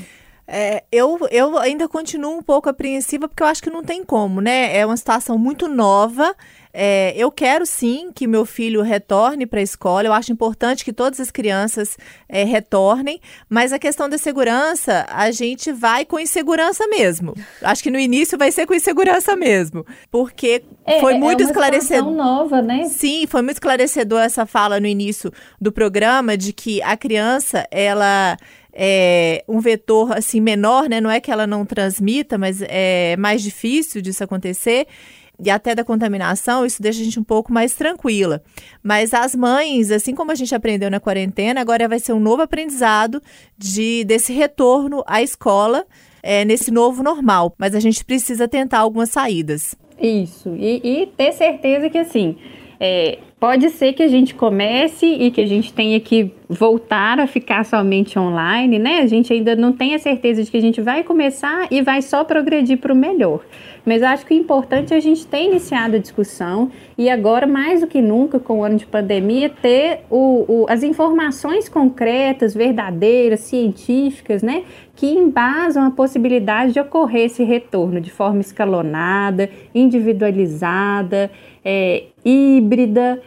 É, 0.53 0.83
eu, 0.90 1.16
eu 1.31 1.57
ainda 1.59 1.88
continuo 1.88 2.37
um 2.37 2.42
pouco 2.42 2.68
apreensiva 2.68 3.29
porque 3.29 3.42
eu 3.42 3.46
acho 3.46 3.62
que 3.62 3.70
não 3.70 3.85
tem 3.85 4.05
como, 4.05 4.40
né? 4.40 4.77
É 4.77 4.85
uma 4.85 4.96
situação 4.96 5.38
muito 5.38 5.68
nova. 5.68 6.35
É, 6.73 7.13
eu 7.17 7.31
quero 7.31 7.67
sim 7.67 8.11
que 8.15 8.27
meu 8.27 8.47
filho 8.47 8.83
retorne 8.83 9.47
para 9.47 9.61
a 9.61 9.63
escola. 9.63 10.07
Eu 10.07 10.13
acho 10.13 10.33
importante 10.33 10.85
que 10.85 10.93
todas 10.93 11.19
as 11.19 11.31
crianças 11.31 11.97
é, 12.29 12.45
retornem, 12.45 13.21
mas 13.49 13.73
a 13.73 13.79
questão 13.79 14.09
da 14.09 14.17
segurança, 14.17 15.07
a 15.11 15.31
gente 15.31 15.73
vai 15.73 16.05
com 16.05 16.19
insegurança 16.19 16.87
mesmo. 16.87 17.35
Acho 17.63 17.83
que 17.83 17.91
no 17.91 17.99
início 17.99 18.39
vai 18.39 18.53
ser 18.53 18.67
com 18.67 18.75
insegurança 18.75 19.35
mesmo, 19.35 19.85
porque 20.11 20.63
é, 20.87 21.01
foi 21.01 21.15
muito 21.15 21.43
é 21.43 21.47
esclarecedor. 21.47 22.13
nova, 22.13 22.63
né? 22.63 22.85
Sim, 22.85 23.27
foi 23.27 23.43
muito 23.43 23.57
esclarecedor 23.57 24.21
essa 24.21 24.47
fala 24.47 24.79
no 24.79 24.87
início 24.87 25.33
do 25.61 25.73
programa 25.73 26.37
de 26.37 26.53
que 26.53 26.81
a 26.83 26.97
criança 26.97 27.67
ela 27.71 28.37
é, 28.73 29.45
um 29.49 29.61
vetor 29.61 30.17
assim 30.17 30.41
menor, 30.41 30.89
né? 30.89 31.01
Não 31.01 31.11
é 31.11 31.21
que 31.21 31.31
ela 31.31 31.47
não 31.47 31.65
transmita, 31.67 32.39
mas 32.39 32.63
é 32.63 33.17
mais 33.17 33.43
difícil 33.43 34.01
disso 34.01 34.23
acontecer 34.23 34.87
e 35.44 35.50
até 35.50 35.74
da 35.74 35.85
contaminação, 35.85 36.64
isso 36.64 36.83
deixa 36.83 37.00
a 37.00 37.05
gente 37.05 37.18
um 37.18 37.24
pouco 37.24 37.53
mais 37.53 37.74
tranquila. 37.74 38.42
Mas 38.83 39.14
as 39.14 39.35
mães, 39.35 39.90
assim 39.90 40.14
como 40.14 40.31
a 40.31 40.35
gente 40.35 40.55
aprendeu 40.55 40.90
na 40.90 41.00
quarentena, 41.00 41.61
agora 41.61 41.88
vai 41.88 41.98
ser 41.98 42.12
um 42.12 42.20
novo 42.20 42.42
aprendizado 42.42 43.22
de 43.57 44.05
desse 44.05 44.33
retorno 44.33 45.03
à 45.07 45.22
escola 45.22 45.85
é, 46.22 46.44
nesse 46.44 46.70
novo 46.70 47.03
normal. 47.03 47.55
Mas 47.59 47.74
a 47.74 47.81
gente 47.81 48.05
precisa 48.05 48.46
tentar 48.46 48.79
algumas 48.79 49.11
saídas. 49.11 49.74
Isso, 50.00 50.55
e, 50.57 51.03
e 51.03 51.07
ter 51.07 51.33
certeza 51.33 51.90
que 51.90 51.98
assim 51.98 52.37
é, 52.83 53.18
pode 53.38 53.68
ser 53.68 53.92
que 53.92 54.03
a 54.03 54.09
gente 54.09 54.35
comece 54.35 55.05
e 55.05 55.31
que 55.31 55.42
a 55.42 55.46
gente 55.46 55.70
tenha 55.70 56.00
que 56.00 56.33
voltar 56.48 57.20
a 57.20 57.26
ficar 57.26 57.62
somente 57.62 58.18
online, 58.18 58.79
né? 58.79 59.00
A 59.00 59.07
gente 59.07 59.31
ainda 59.31 59.55
não 59.55 59.70
tem 59.70 59.94
a 59.94 59.98
certeza 59.98 60.42
de 60.42 60.50
que 60.50 60.57
a 60.57 60.62
gente 60.62 60.81
vai 60.81 61.05
começar 61.05 61.68
e 61.70 61.83
vai 61.83 62.00
só 62.00 62.24
progredir 62.24 62.79
para 62.79 62.90
o 62.90 62.96
melhor. 62.96 63.44
Mas 63.85 64.03
eu 64.03 64.09
acho 64.09 64.27
que 64.27 64.35
o 64.35 64.37
importante 64.37 64.93
é 64.93 64.97
a 64.97 65.01
gente 65.01 65.27
ter 65.27 65.45
iniciado 65.45 65.97
a 65.97 65.99
discussão 65.99 66.71
e 66.97 67.09
agora, 67.09 67.47
mais 67.47 67.81
do 67.81 67.87
que 67.87 68.01
nunca, 68.01 68.38
com 68.38 68.61
o 68.61 68.64
ano 68.64 68.77
de 68.77 68.87
pandemia, 68.87 69.49
ter 69.49 70.01
o, 70.11 70.45
o, 70.47 70.66
as 70.69 70.83
informações 70.83 71.69
concretas, 71.69 72.55
verdadeiras, 72.55 73.40
científicas, 73.40 74.43
né, 74.43 74.64
que 74.95 75.07
embasam 75.07 75.87
a 75.87 75.90
possibilidade 75.90 76.73
de 76.73 76.81
ocorrer 76.81 77.27
esse 77.27 77.43
retorno 77.43 78.01
de 78.01 78.11
forma 78.11 78.40
escalonada, 78.40 79.49
individualizada, 79.75 81.31
é, 81.64 82.05
híbrida 82.25 83.21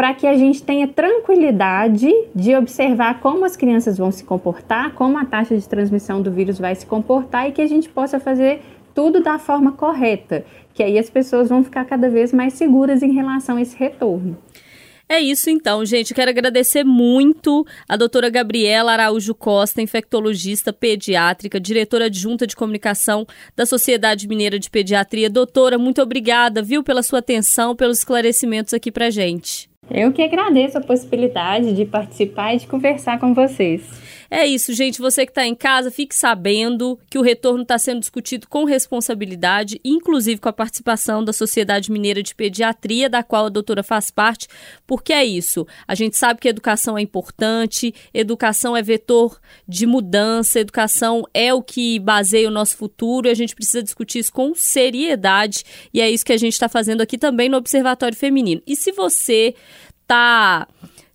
para 0.00 0.14
que 0.14 0.26
a 0.26 0.34
gente 0.34 0.62
tenha 0.62 0.88
tranquilidade 0.88 2.10
de 2.34 2.56
observar 2.56 3.20
como 3.20 3.44
as 3.44 3.54
crianças 3.54 3.98
vão 3.98 4.10
se 4.10 4.24
comportar, 4.24 4.94
como 4.94 5.18
a 5.18 5.26
taxa 5.26 5.54
de 5.54 5.68
transmissão 5.68 6.22
do 6.22 6.30
vírus 6.30 6.58
vai 6.58 6.74
se 6.74 6.86
comportar 6.86 7.50
e 7.50 7.52
que 7.52 7.60
a 7.60 7.66
gente 7.66 7.86
possa 7.86 8.18
fazer 8.18 8.62
tudo 8.94 9.22
da 9.22 9.38
forma 9.38 9.72
correta, 9.72 10.44
que 10.74 10.82
aí 10.82 10.98
as 10.98 11.10
pessoas 11.10 11.48
vão 11.48 11.64
ficar 11.64 11.84
cada 11.84 12.08
vez 12.08 12.32
mais 12.32 12.54
seguras 12.54 13.02
em 13.02 13.12
relação 13.12 13.56
a 13.56 13.62
esse 13.62 13.76
retorno. 13.76 14.36
É 15.08 15.18
isso 15.18 15.50
então, 15.50 15.84
gente. 15.84 16.14
Quero 16.14 16.30
agradecer 16.30 16.84
muito 16.84 17.66
a 17.88 17.96
doutora 17.96 18.30
Gabriela 18.30 18.92
Araújo 18.92 19.34
Costa, 19.34 19.82
infectologista 19.82 20.72
pediátrica, 20.72 21.58
diretora 21.58 22.04
adjunta 22.04 22.46
de 22.46 22.54
comunicação 22.54 23.26
da 23.56 23.66
Sociedade 23.66 24.28
Mineira 24.28 24.56
de 24.56 24.70
Pediatria. 24.70 25.28
Doutora, 25.28 25.76
muito 25.76 26.00
obrigada, 26.00 26.62
viu, 26.62 26.84
pela 26.84 27.02
sua 27.02 27.18
atenção, 27.18 27.74
pelos 27.74 27.98
esclarecimentos 27.98 28.72
aqui 28.72 28.92
pra 28.92 29.10
gente. 29.10 29.68
Eu 29.90 30.12
que 30.12 30.22
agradeço 30.22 30.78
a 30.78 30.80
possibilidade 30.80 31.72
de 31.72 31.84
participar 31.84 32.54
e 32.54 32.58
de 32.58 32.68
conversar 32.68 33.18
com 33.18 33.34
vocês. 33.34 33.82
É 34.30 34.46
isso, 34.46 34.72
gente. 34.72 35.00
Você 35.00 35.26
que 35.26 35.32
está 35.32 35.44
em 35.44 35.56
casa, 35.56 35.90
fique 35.90 36.14
sabendo 36.14 36.96
que 37.10 37.18
o 37.18 37.22
retorno 37.22 37.62
está 37.62 37.76
sendo 37.76 37.98
discutido 37.98 38.46
com 38.48 38.64
responsabilidade, 38.64 39.80
inclusive 39.84 40.40
com 40.40 40.48
a 40.48 40.52
participação 40.52 41.24
da 41.24 41.32
Sociedade 41.32 41.90
Mineira 41.90 42.22
de 42.22 42.32
Pediatria, 42.32 43.10
da 43.10 43.24
qual 43.24 43.46
a 43.46 43.48
doutora 43.48 43.82
faz 43.82 44.08
parte, 44.08 44.46
porque 44.86 45.12
é 45.12 45.24
isso. 45.24 45.66
A 45.86 45.96
gente 45.96 46.16
sabe 46.16 46.38
que 46.38 46.48
educação 46.48 46.96
é 46.96 47.02
importante, 47.02 47.92
educação 48.14 48.76
é 48.76 48.82
vetor 48.82 49.40
de 49.66 49.84
mudança, 49.84 50.60
educação 50.60 51.24
é 51.34 51.52
o 51.52 51.60
que 51.60 51.98
baseia 51.98 52.46
o 52.46 52.52
nosso 52.52 52.76
futuro 52.76 53.26
e 53.26 53.30
a 53.30 53.34
gente 53.34 53.56
precisa 53.56 53.82
discutir 53.82 54.20
isso 54.20 54.32
com 54.32 54.54
seriedade 54.54 55.64
e 55.92 56.00
é 56.00 56.08
isso 56.08 56.24
que 56.24 56.32
a 56.32 56.38
gente 56.38 56.52
está 56.52 56.68
fazendo 56.68 57.00
aqui 57.00 57.18
também 57.18 57.48
no 57.48 57.56
Observatório 57.56 58.16
Feminino. 58.16 58.62
E 58.64 58.76
se 58.76 58.92
você 58.92 59.56
está 60.02 60.68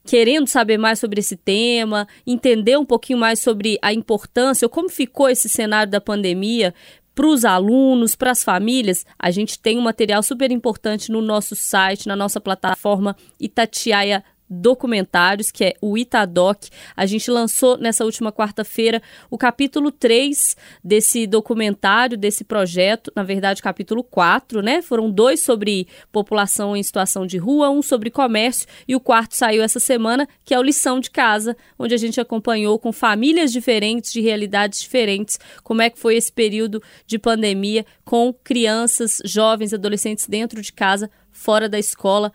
querendo 0.05 0.47
saber 0.47 0.77
mais 0.77 0.99
sobre 0.99 1.19
esse 1.19 1.35
tema, 1.35 2.07
entender 2.25 2.77
um 2.77 2.85
pouquinho 2.85 3.19
mais 3.19 3.39
sobre 3.39 3.77
a 3.81 3.91
importância, 3.91 4.69
como 4.69 4.87
ficou 4.89 5.27
esse 5.27 5.49
cenário 5.49 5.91
da 5.91 5.99
pandemia 5.99 6.73
para 7.15 7.27
os 7.27 7.45
alunos, 7.45 8.13
para 8.13 8.31
as 8.31 8.43
famílias, 8.43 9.05
a 9.17 9.31
gente 9.31 9.57
tem 9.57 9.77
um 9.77 9.81
material 9.81 10.21
super 10.21 10.51
importante 10.51 11.09
no 11.09 11.21
nosso 11.21 11.55
site, 11.55 12.07
na 12.07 12.15
nossa 12.15 12.41
plataforma 12.41 13.15
Itatiaia 13.39 14.21
documentários, 14.49 15.51
que 15.51 15.63
é 15.63 15.73
o 15.81 15.97
Itadoc. 15.97 16.69
A 16.95 17.05
gente 17.05 17.29
lançou 17.31 17.77
nessa 17.77 18.05
última 18.05 18.31
quarta-feira 18.31 19.01
o 19.29 19.37
capítulo 19.37 19.91
3 19.91 20.55
desse 20.83 21.25
documentário, 21.25 22.17
desse 22.17 22.43
projeto, 22.43 23.11
na 23.15 23.23
verdade, 23.23 23.61
capítulo 23.61 24.03
4, 24.03 24.61
né? 24.61 24.81
Foram 24.81 25.09
dois 25.09 25.43
sobre 25.43 25.87
população 26.11 26.75
em 26.75 26.83
situação 26.83 27.25
de 27.25 27.37
rua, 27.37 27.69
um 27.69 27.81
sobre 27.81 28.09
comércio 28.09 28.67
e 28.87 28.95
o 28.95 28.99
quarto 28.99 29.35
saiu 29.35 29.63
essa 29.63 29.79
semana, 29.79 30.27
que 30.43 30.53
é 30.53 30.59
o 30.59 30.63
Lição 30.63 30.99
de 30.99 31.09
Casa, 31.09 31.55
onde 31.77 31.93
a 31.93 31.97
gente 31.97 32.21
acompanhou 32.21 32.77
com 32.77 32.91
famílias 32.91 33.51
diferentes, 33.51 34.11
de 34.11 34.21
realidades 34.21 34.81
diferentes, 34.81 35.39
como 35.63 35.81
é 35.81 35.89
que 35.89 35.99
foi 35.99 36.15
esse 36.15 36.31
período 36.31 36.81
de 37.05 37.17
pandemia 37.17 37.85
com 38.03 38.33
crianças, 38.33 39.21
jovens, 39.25 39.73
adolescentes 39.73 40.27
dentro 40.27 40.61
de 40.61 40.71
casa, 40.71 41.09
fora 41.31 41.67
da 41.67 41.79
escola. 41.79 42.31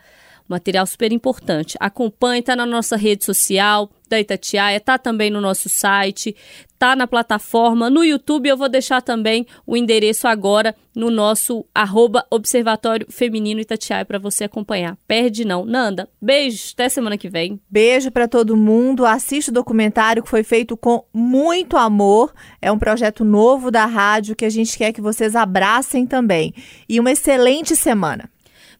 Material 0.50 0.84
super 0.84 1.12
importante. 1.12 1.76
Acompanhe, 1.78 2.42
tá 2.42 2.56
na 2.56 2.66
nossa 2.66 2.96
rede 2.96 3.24
social 3.24 3.88
da 4.08 4.18
Itatiaia, 4.18 4.80
tá 4.80 4.98
também 4.98 5.30
no 5.30 5.40
nosso 5.40 5.68
site, 5.68 6.34
tá 6.76 6.96
na 6.96 7.06
plataforma, 7.06 7.88
no 7.88 8.02
YouTube. 8.02 8.48
Eu 8.48 8.56
vou 8.56 8.68
deixar 8.68 9.00
também 9.00 9.46
o 9.64 9.76
endereço 9.76 10.26
agora 10.26 10.74
no 10.92 11.08
nosso 11.08 11.64
arroba 11.72 12.26
Observatório 12.28 13.06
Feminino 13.08 13.60
Itatiaia 13.60 14.04
para 14.04 14.18
você 14.18 14.42
acompanhar. 14.42 14.98
Perde 15.06 15.44
não. 15.44 15.64
Nanda, 15.64 16.08
beijo, 16.20 16.72
até 16.74 16.88
semana 16.88 17.16
que 17.16 17.28
vem. 17.28 17.60
Beijo 17.70 18.10
para 18.10 18.26
todo 18.26 18.56
mundo. 18.56 19.06
Assiste 19.06 19.50
o 19.50 19.54
documentário 19.54 20.20
que 20.20 20.28
foi 20.28 20.42
feito 20.42 20.76
com 20.76 21.04
muito 21.14 21.76
amor. 21.76 22.34
É 22.60 22.72
um 22.72 22.78
projeto 22.78 23.24
novo 23.24 23.70
da 23.70 23.86
rádio 23.86 24.34
que 24.34 24.44
a 24.44 24.50
gente 24.50 24.76
quer 24.76 24.92
que 24.92 25.00
vocês 25.00 25.36
abracem 25.36 26.04
também. 26.04 26.52
E 26.88 26.98
uma 26.98 27.12
excelente 27.12 27.76
semana. 27.76 28.28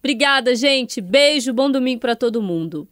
Obrigada, 0.00 0.54
gente. 0.54 1.00
Beijo, 1.00 1.52
bom 1.52 1.70
domingo 1.70 2.00
para 2.00 2.16
todo 2.16 2.42
mundo. 2.42 2.88